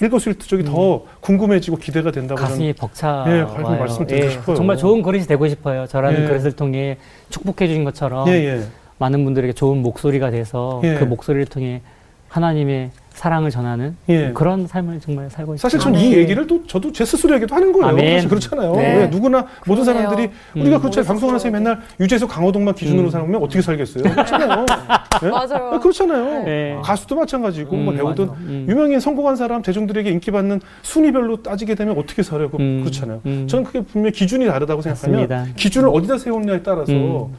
일거수일투족이 0.00 0.64
더 0.64 1.04
궁금해지고 1.20 1.76
기대가 1.76 2.10
된다고 2.10 2.40
가슴이 2.40 2.72
벅차. 2.72 3.24
예, 3.28 3.42
말씀드리고 3.42 4.30
싶어요. 4.30 4.56
정말 4.56 4.76
좋은 4.78 5.02
그릇이 5.02 5.26
되고 5.26 5.46
싶어요. 5.46 5.86
저라는 5.86 6.22
예. 6.22 6.26
그릇을 6.26 6.52
통해 6.52 6.96
축복해 7.28 7.68
주신 7.68 7.84
것처럼 7.84 8.26
예, 8.28 8.32
예. 8.32 8.62
많은 8.98 9.24
분들에게 9.24 9.52
좋은 9.52 9.82
목소리가 9.82 10.30
돼서 10.30 10.80
예. 10.84 10.94
그 10.94 11.04
목소리를 11.04 11.46
통해 11.46 11.82
하나님의 12.30 12.90
사랑을 13.10 13.50
전하는 13.50 13.96
예. 14.08 14.30
그런 14.32 14.66
삶을 14.66 15.00
정말 15.00 15.28
살고 15.28 15.54
있습니다. 15.54 15.60
사실 15.60 15.78
전이 15.78 15.98
아멘. 15.98 16.12
얘기를 16.20 16.46
또 16.46 16.64
저도 16.66 16.90
제 16.90 17.04
스스로에게도 17.04 17.54
하는 17.54 17.70
거예요. 17.72 17.88
아멘. 17.88 18.14
사실 18.14 18.28
그렇잖아요. 18.30 18.72
네. 18.76 18.96
왜 18.96 19.06
누구나 19.08 19.46
모든 19.66 19.82
그러네요. 19.82 20.04
사람들이 20.08 20.30
우리가 20.56 20.76
음. 20.76 20.80
그렇죠. 20.80 21.04
방송하는 21.04 21.38
사람이 21.38 21.52
맨날 21.58 21.80
유재석 21.98 22.30
강호동만 22.30 22.74
기준으로 22.74 23.08
음. 23.08 23.10
살면 23.10 23.42
어떻게 23.42 23.60
살겠어요? 23.60 24.04
그렇잖아요. 24.04 24.64
네? 25.20 25.28
맞아요. 25.28 25.70
아, 25.74 25.78
그렇잖아요. 25.80 26.44
네. 26.44 26.78
가수도 26.82 27.16
마찬가지고 27.16 27.76
뭐 27.76 27.92
음, 27.92 27.96
배우든 27.98 28.26
맞아. 28.28 28.40
음. 28.40 28.66
유명인 28.70 29.00
성공한 29.00 29.36
사람 29.36 29.60
대중들에게 29.60 30.08
인기받는 30.08 30.60
순위별로 30.80 31.42
따지게 31.42 31.74
되면 31.74 31.98
어떻게 31.98 32.22
살아요? 32.22 32.48
그, 32.48 32.56
음. 32.58 32.80
그렇잖아요. 32.84 33.20
음. 33.26 33.46
저는 33.48 33.64
그게 33.64 33.82
분명히 33.82 34.12
기준이 34.12 34.46
다르다고 34.46 34.80
생각하면 34.80 35.28
맞습니다. 35.28 35.54
기준을 35.56 35.90
어디다 35.92 36.16
세우느냐에 36.16 36.62
따라서 36.62 36.92
음. 36.92 37.34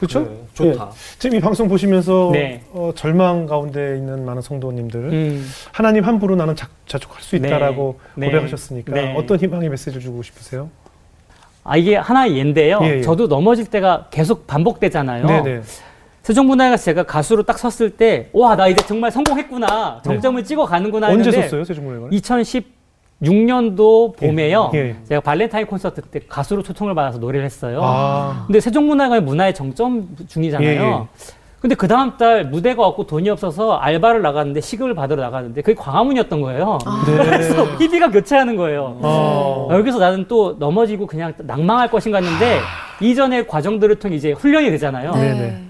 그렇죠? 0.00 0.20
네, 0.20 0.44
좋다. 0.54 0.84
네. 0.86 0.90
지금 1.18 1.36
이 1.36 1.40
방송 1.40 1.68
보시면서 1.68 2.30
네. 2.32 2.62
어, 2.72 2.90
절망 2.94 3.44
가운데 3.44 3.98
있는 3.98 4.24
많은 4.24 4.40
성도님들 4.40 5.00
음. 5.00 5.46
하나님 5.72 6.04
함부로 6.04 6.36
나는 6.36 6.56
자, 6.56 6.68
자족할 6.86 7.20
수 7.20 7.36
있다라고 7.36 8.00
네. 8.14 8.26
네. 8.26 8.32
고백하셨으니까 8.32 8.94
네. 8.94 9.14
어떤 9.14 9.38
희망의 9.38 9.68
메시지를 9.68 10.00
주고 10.00 10.22
싶으세요? 10.22 10.70
아 11.64 11.76
이게 11.76 11.96
하나의 11.96 12.36
예인데요. 12.36 12.78
예, 12.82 12.96
예. 12.96 13.02
저도 13.02 13.28
넘어질 13.28 13.66
때가 13.66 14.06
계속 14.10 14.46
반복되잖아요. 14.46 15.26
네네. 15.26 15.60
세종문화회가 16.22 16.78
제가 16.78 17.02
가수로 17.02 17.42
딱 17.42 17.58
섰을 17.58 17.90
때, 17.90 18.28
와, 18.32 18.54
나 18.54 18.68
이제 18.68 18.84
정말 18.86 19.10
성공했구나. 19.10 20.02
정점을 20.04 20.44
찍어 20.44 20.66
가는구나. 20.66 21.08
언제 21.08 21.30
했는데, 21.30 21.48
섰어요, 21.48 21.64
세종문화회가? 21.64 22.08
6년도 23.22 24.16
봄에요. 24.16 24.70
예, 24.74 24.78
예. 24.78 24.96
제가 25.04 25.20
발렌타인 25.20 25.66
콘서트 25.66 26.00
때 26.00 26.20
가수로 26.28 26.62
초청을 26.62 26.94
받아서 26.94 27.18
노래를 27.18 27.44
했어요. 27.44 27.80
아. 27.82 28.44
근데 28.46 28.60
세종문화관 28.60 29.24
문화의 29.24 29.54
정점 29.54 30.08
중이잖아요. 30.26 30.68
예, 30.68 30.76
예. 30.76 31.06
근데 31.60 31.74
그 31.74 31.86
다음 31.86 32.16
달 32.16 32.44
무대가 32.46 32.86
없고 32.86 33.06
돈이 33.06 33.28
없어서 33.28 33.74
알바를 33.76 34.22
나갔는데 34.22 34.62
시급을 34.62 34.94
받으러 34.94 35.22
나갔는데 35.22 35.60
그게 35.60 35.74
광화문이었던 35.74 36.40
거예요. 36.40 36.78
아. 36.86 37.04
네. 37.06 37.16
그래서 37.16 37.64
희비가 37.76 38.10
교체하는 38.10 38.56
거예요. 38.56 38.98
아. 39.02 39.06
어. 39.06 39.68
여기서 39.72 39.98
나는 39.98 40.24
또 40.26 40.56
넘어지고 40.58 41.06
그냥 41.06 41.34
낭망할 41.36 41.90
것인가 41.90 42.18
했는데 42.18 42.58
아. 42.60 43.04
이전의 43.04 43.46
과정들을 43.46 43.96
통해 43.96 44.16
이제 44.16 44.32
훈련이 44.32 44.70
되잖아요. 44.70 45.12
네. 45.12 45.34
네. 45.34 45.62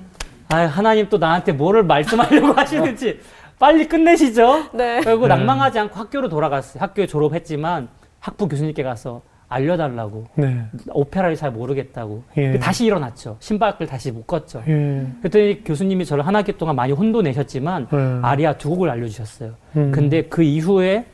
아 0.53 0.59
하나님 0.67 1.09
또 1.09 1.19
나한테 1.19 1.53
뭐를 1.53 1.83
말씀하려고 1.85 2.53
하시는지 2.59 3.21
빨리 3.61 3.87
끝내시죠. 3.87 4.71
네. 4.73 5.01
그리고 5.05 5.29
네. 5.29 5.37
낭망하지 5.37 5.79
않고 5.79 5.95
학교로 5.95 6.29
돌아갔어요. 6.31 6.83
학교에 6.83 7.07
졸업했지만 7.07 7.89
학부 8.19 8.49
교수님께 8.49 8.83
가서 8.83 9.21
알려달라고 9.49 10.27
네. 10.37 10.65
오페라를 10.89 11.37
잘 11.37 11.51
모르겠다고 11.51 12.23
예. 12.39 12.59
다시 12.59 12.87
일어났죠. 12.87 13.37
신발끈 13.41 13.87
다시 13.87 14.13
묶었죠. 14.13 14.63
예. 14.67 15.07
그랬더니 15.21 15.63
교수님이 15.65 16.07
저를 16.07 16.27
한 16.27 16.37
학기 16.37 16.57
동안 16.57 16.75
많이 16.75 16.93
혼도내셨지만 16.93 17.89
네. 17.91 18.19
아리아 18.23 18.55
두 18.55 18.71
곡을 18.71 18.89
알려주셨어요. 18.89 19.53
음. 19.77 19.93
근데 19.93 20.23
그 20.23 20.43
이후에 20.43 21.05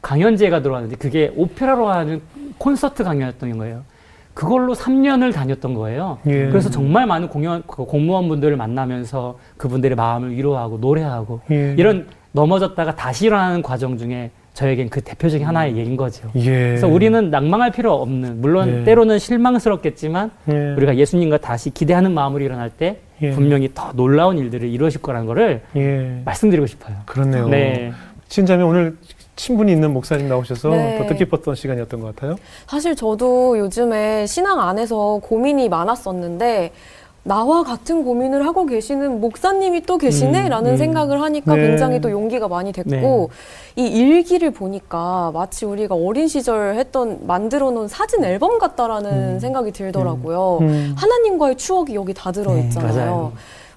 강연제가 0.00 0.62
들어왔는데 0.62 0.96
그게 0.96 1.32
오페라로 1.36 1.88
하는 1.88 2.20
콘서트 2.58 3.04
강연이었던 3.04 3.58
거예요. 3.58 3.84
그걸로 4.34 4.74
3년을 4.74 5.32
다녔던 5.32 5.74
거예요. 5.74 6.18
예. 6.26 6.46
그래서 6.48 6.70
정말 6.70 7.06
많은 7.06 7.28
공연 7.28 7.62
그 7.66 7.84
공무원분들을 7.84 8.56
만나면서 8.56 9.38
그분들의 9.56 9.96
마음을 9.96 10.32
위로하고 10.32 10.78
노래하고 10.78 11.40
예. 11.50 11.74
이런 11.78 12.06
넘어졌다가 12.32 12.94
다시 12.94 13.26
일어나는 13.26 13.62
과정 13.62 13.98
중에 13.98 14.30
저에겐 14.54 14.90
그 14.90 15.00
대표적인 15.00 15.46
하나의 15.46 15.76
예인 15.76 15.96
거죠. 15.96 16.30
예. 16.36 16.44
그래서 16.44 16.86
우리는 16.88 17.30
낭망할 17.30 17.70
필요 17.72 17.94
없는 17.94 18.40
물론 18.40 18.80
예. 18.80 18.84
때로는 18.84 19.18
실망스럽겠지만 19.18 20.30
예. 20.50 20.74
우리가 20.76 20.96
예수님과 20.96 21.38
다시 21.38 21.70
기대하는 21.70 22.12
마음으로 22.12 22.44
일어날 22.44 22.70
때 22.70 22.98
예. 23.22 23.30
분명히 23.30 23.70
더 23.74 23.92
놀라운 23.94 24.38
일들을 24.38 24.68
이루어질 24.68 25.00
거라는 25.00 25.26
거를 25.26 25.62
예. 25.76 26.22
말씀드리고 26.24 26.66
싶어요. 26.66 26.96
그렇네요. 27.06 27.48
네. 27.48 27.92
친자매 28.28 28.62
오늘 28.62 28.96
친분이 29.36 29.72
있는 29.72 29.92
목사님 29.92 30.28
나오셔서 30.28 30.70
네. 30.70 30.98
더 30.98 31.06
뜻깊었던 31.06 31.54
시간이었던 31.54 32.00
것 32.00 32.14
같아요. 32.14 32.36
사실 32.66 32.94
저도 32.94 33.58
요즘에 33.58 34.26
신앙 34.26 34.60
안에서 34.60 35.20
고민이 35.22 35.68
많았었는데 35.68 36.72
나와 37.24 37.62
같은 37.62 38.02
고민을 38.04 38.44
하고 38.46 38.66
계시는 38.66 39.20
목사님이 39.20 39.82
또 39.82 39.96
계시네라는 39.96 40.70
음, 40.70 40.74
음. 40.74 40.76
생각을 40.76 41.22
하니까 41.22 41.54
네. 41.54 41.68
굉장히 41.68 42.00
또 42.00 42.10
용기가 42.10 42.48
많이 42.48 42.72
됐고 42.72 43.30
이 43.76 43.86
일기를 43.86 44.50
보니까 44.50 45.30
마치 45.32 45.64
우리가 45.64 45.94
어린 45.94 46.26
시절 46.26 46.74
했던 46.74 47.20
만들어 47.26 47.70
놓은 47.70 47.86
사진 47.86 48.24
앨범 48.24 48.58
같다라는 48.58 49.38
생각이 49.38 49.70
들더라고요. 49.70 50.58
음. 50.62 50.94
하나님과의 50.96 51.56
추억이 51.56 51.94
여기 51.94 52.12
다 52.12 52.32
들어 52.32 52.54
네, 52.54 52.62
있잖아요. 52.62 52.94
맞아요. 52.94 53.32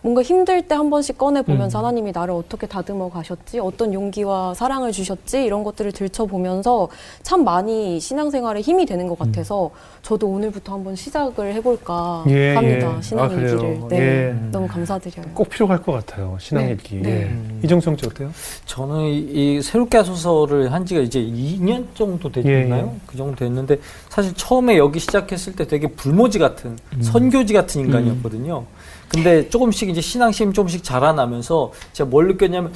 뭔가 0.06 0.22
힘들 0.22 0.62
때 0.62 0.76
한 0.76 0.92
번씩 0.92 1.18
꺼내 1.18 1.42
보면서 1.42 1.80
음. 1.80 1.86
하나님이 1.86 2.12
나를 2.12 2.34
어떻게 2.36 2.68
다듬어 2.68 3.10
가셨지, 3.10 3.60
어떤 3.60 3.92
용기와 3.92 4.54
사랑을 4.54 4.92
주셨지 4.92 5.44
이런 5.44 5.64
것들을 5.64 5.92
들춰 5.94 6.26
보면서 6.26 6.90
참 7.24 7.44
많이 7.44 8.00
신앙생활에 8.00 8.62
힘이 8.62 8.86
되는 8.86 9.08
것 9.08 9.18
같아서 9.18 9.72
저도 10.04 10.28
오늘부터 10.28 10.74
한번 10.74 10.96
시작을 10.96 11.54
해볼까 11.56 12.24
예, 12.28 12.54
합니다. 12.54 12.96
예. 12.98 13.02
신앙 13.02 13.26
아? 13.26 13.34
일기를. 13.34 13.80
네, 13.90 13.98
예. 13.98 14.36
너무 14.52 14.68
감사드려요. 14.68 15.26
꼭 15.34 15.50
필요할 15.50 15.82
것 15.82 15.94
같아요. 15.94 16.38
신앙 16.40 16.66
네. 16.66 16.74
읽기. 16.74 17.02
네. 17.02 17.10
예. 17.10 17.24
음. 17.24 17.62
이정성 17.64 17.98
씨 17.98 18.06
어때요? 18.06 18.30
저는 18.66 19.06
이, 19.06 19.18
이 19.58 19.62
새롭게 19.64 19.98
하소서를 19.98 20.72
한 20.72 20.86
지가 20.86 21.02
이제 21.02 21.20
2년 21.20 21.86
정도 21.96 22.30
예, 22.38 22.42
됐나요? 22.44 22.92
예. 22.94 23.00
그 23.08 23.18
정도 23.18 23.36
됐는데 23.38 23.80
사실 24.10 24.34
처음에 24.36 24.78
여기 24.78 25.00
시작했을 25.00 25.56
때 25.56 25.66
되게 25.66 25.88
불모지 25.88 26.38
같은 26.38 26.78
선교지 27.02 27.54
같은 27.54 27.82
인간이었거든요. 27.82 28.66
근데 29.08 29.48
조금씩 29.50 29.90
이제 29.90 30.02
신앙심이 30.02 30.54
조금씩 30.54 30.84
자라나면서 30.84 31.72
제가 31.94 32.10
뭘 32.10 32.28
느꼈냐면 32.28 32.74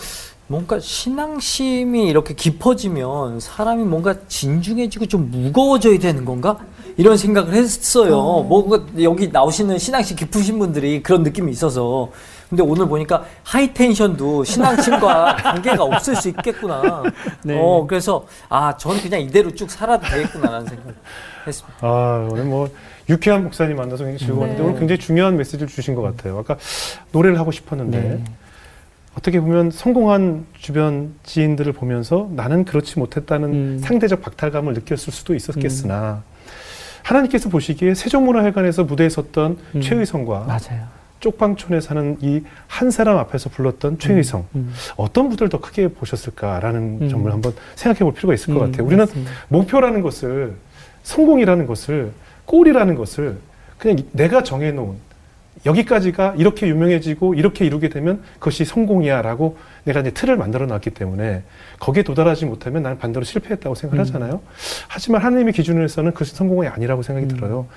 뭔가 0.48 0.80
신앙심이 0.80 2.08
이렇게 2.08 2.34
깊어지면 2.34 3.40
사람이 3.40 3.84
뭔가 3.84 4.16
진중해지고 4.28 5.06
좀 5.06 5.30
무거워져야 5.30 6.00
되는 6.00 6.26
건가? 6.26 6.58
이런 6.98 7.16
생각을 7.18 7.54
했어요. 7.54 8.44
뭔가 8.50 8.84
여기 9.02 9.30
나오시는 9.30 9.78
신앙심 9.78 10.18
깊으신 10.18 10.60
분들이 10.60 11.02
그런 11.04 11.24
느낌이 11.24 11.52
있어서. 11.52 12.10
근데 12.50 12.64
오늘 12.64 12.88
보니까 12.88 13.24
하이텐션도 13.44 14.44
신앙심과 14.44 15.36
관계가 15.44 15.84
없을 15.84 16.16
수 16.16 16.30
있겠구나. 16.30 17.04
네. 17.44 17.58
어, 17.58 17.86
그래서, 17.88 18.26
아, 18.50 18.76
전 18.76 19.00
그냥 19.00 19.22
이대로 19.22 19.54
쭉 19.54 19.70
살아도 19.70 20.08
되겠구나라는 20.08 20.68
생각을 20.68 20.96
했습니다. 21.46 21.78
아, 21.82 22.28
오늘 22.32 22.46
뭐 22.46 22.68
유쾌한 23.10 23.43
목사님 23.43 23.76
만나서 23.78 24.03
굉장히 24.05 24.18
즐거웠는데 24.20 24.62
네. 24.62 24.68
오늘 24.68 24.80
굉장히 24.80 24.99
중요한 24.99 25.36
메시지를 25.38 25.68
주신 25.68 25.95
것 25.95 26.01
같아요. 26.01 26.38
아까 26.38 26.57
노래를 27.12 27.39
하고 27.39 27.51
싶었는데 27.51 27.99
네. 27.99 28.24
어떻게 29.18 29.39
보면 29.41 29.72
성공한 29.72 30.45
주변 30.57 31.14
지인들을 31.24 31.74
보면서 31.74 32.30
나는 32.36 32.64
그렇지 32.66 32.99
못했다는 32.99 33.49
음. 33.53 33.80
상대적 33.84 34.22
박탈감을 34.22 34.74
느꼈을 34.76 35.12
수도 35.12 35.34
있었겠으나 35.34 36.24
하나님께서 37.03 37.49
보시기에 37.49 37.95
세종문화회관에서 37.95 38.84
무대에 38.84 39.10
섰던 39.10 39.57
음. 39.76 39.82
최의성과 39.82 40.41
맞아요. 40.41 40.88
쪽방촌에 41.20 41.82
사는 41.82 42.18
이 42.22 42.41
한 42.68 42.91
사람 42.91 43.18
앞에서 43.18 43.49
불렀던 43.49 43.99
최의성 43.99 44.45
음. 44.55 44.72
어떤 44.95 45.28
무대를 45.28 45.49
더 45.49 45.60
크게 45.60 45.89
보셨을까라는 45.89 46.99
음. 47.01 47.10
점을 47.10 47.30
한번 47.30 47.53
생각해 47.76 47.99
볼 48.05 48.14
필요가 48.14 48.34
있을 48.34 48.53
것 48.53 48.62
음, 48.62 48.72
같아요. 48.72 48.88
우리는 48.88 49.03
맞습니다. 49.03 49.32
목표라는 49.49 50.01
것을 50.01 50.53
성공이라는 51.03 51.68
것을 51.68 52.12
꼴이라는 52.50 52.95
것을 52.95 53.38
그냥 53.78 53.97
내가 54.12 54.43
정해놓은 54.43 55.10
여기까지가 55.66 56.36
이렇게 56.38 56.68
유명해지고 56.68 57.34
이렇게 57.34 57.66
이루게 57.66 57.89
되면 57.89 58.22
그것이 58.36 58.64
성공이야라고 58.64 59.58
내가 59.84 60.00
이제 60.00 60.12
틀을 60.12 60.38
만들어 60.38 60.66
놨기 60.66 60.91
때문에 60.91 61.43
거기에 61.80 62.04
도달하지 62.04 62.45
못하면 62.45 62.84
나는 62.84 62.97
반대로 62.97 63.26
실패했다고 63.26 63.76
생각하잖아요. 63.76 64.41
하지만 64.88 65.22
하나님의 65.22 65.54
기준에서는 65.54 66.14
그것이 66.14 66.36
성공이 66.36 66.68
아니라고 66.68 67.02
생각이 67.04 67.28
들어요. 67.28 67.68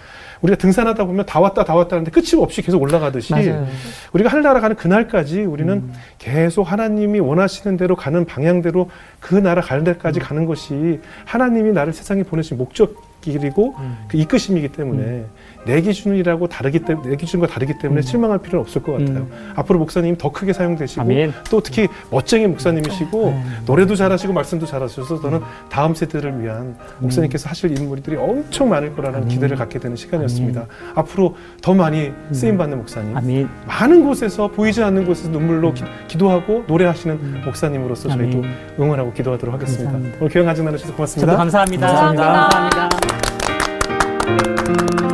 우리가 0.43 0.59
등산하다 0.59 1.05
보면 1.05 1.27
다 1.27 1.41
왔다 1.41 1.64
다 1.64 1.75
왔다 1.75 1.97
하는데 1.97 2.11
끝이 2.11 2.41
없이 2.41 2.62
계속 2.62 2.81
올라가듯이 2.81 3.33
맞아요. 3.33 3.66
우리가 4.12 4.31
하늘나라 4.31 4.61
가는 4.61 4.77
그날까지 4.77 5.43
우리는 5.43 5.91
계속 6.18 6.70
하나님이 6.70 7.18
원하시는 7.18 7.77
대로 7.77 7.97
가는 7.97 8.25
방향대로 8.25 8.91
그 9.18 9.35
나라 9.35 9.61
가는 9.61 9.83
데까지 9.83 10.20
가는 10.20 10.47
것이 10.47 11.01
하나님이 11.25 11.73
나를 11.73 11.93
세상에 11.93 12.23
보내신 12.23 12.59
목적 12.59 13.02
이고 13.31 13.75
그 14.09 14.16
이끄심이기 14.16 14.68
때문에 14.68 15.27
내 15.65 15.81
기준이라고 15.81 16.49
다르기 16.49 16.81
때문에 16.81 17.11
내 17.11 17.17
기준과 17.17 17.47
다르기 17.47 17.79
때문에 17.79 18.03
실망할 18.03 18.39
필요는 18.39 18.63
없을 18.63 18.83
것 18.83 18.93
같아요. 18.93 19.27
앞으로 19.55 19.79
목사님 19.79 20.17
더 20.17 20.33
크게 20.33 20.53
사용되시고 20.53 21.03
아멘. 21.03 21.33
또 21.51 21.61
특히 21.61 21.89
멋쟁이 22.11 22.47
목사님이시고 22.47 23.31
네. 23.31 23.43
노래도 23.67 23.95
잘하시고 23.95 24.33
말씀도 24.33 24.67
잘하셔서 24.67 25.21
저는 25.21 25.41
다음 25.71 25.95
세대를 25.95 26.43
위한 26.43 26.77
목사님께서 26.99 27.49
하실 27.49 27.79
인물들이 27.79 28.17
엄청 28.17 28.69
많을 28.69 28.95
거라는 28.95 29.29
기대를 29.29 29.57
갖게 29.57 29.79
되는 29.79 29.97
시간이었습니다. 29.97 30.67
앞으로 30.95 31.37
더 31.61 31.75
많이 31.75 32.13
쓰임 32.33 32.59
받는 32.59 32.79
목사님, 32.79 33.17
아멘. 33.17 33.49
많은 33.67 34.05
곳에서 34.05 34.49
보이지 34.49 34.83
않는 34.83 35.07
곳에서 35.07 35.31
눈물로 35.31 35.75
기, 35.75 35.85
도하고 36.19 36.65
노래하시는 36.67 37.45
목사님으로서 37.45 38.09
저희도 38.09 38.39
아멘. 38.39 38.51
응원하고 38.79 39.13
기도하도록 39.13 39.55
하겠습니다. 39.55 39.85
감사합니다. 39.91 40.19
오늘 40.21 40.33
교양 40.33 40.47
간증 40.47 40.65
나누셔서 40.65 40.95
고맙습니다. 40.95 41.33
저도 41.33 41.39
감사합니다. 41.39 41.87
감사합니다. 41.87 42.49
감사합니다. 42.49 45.12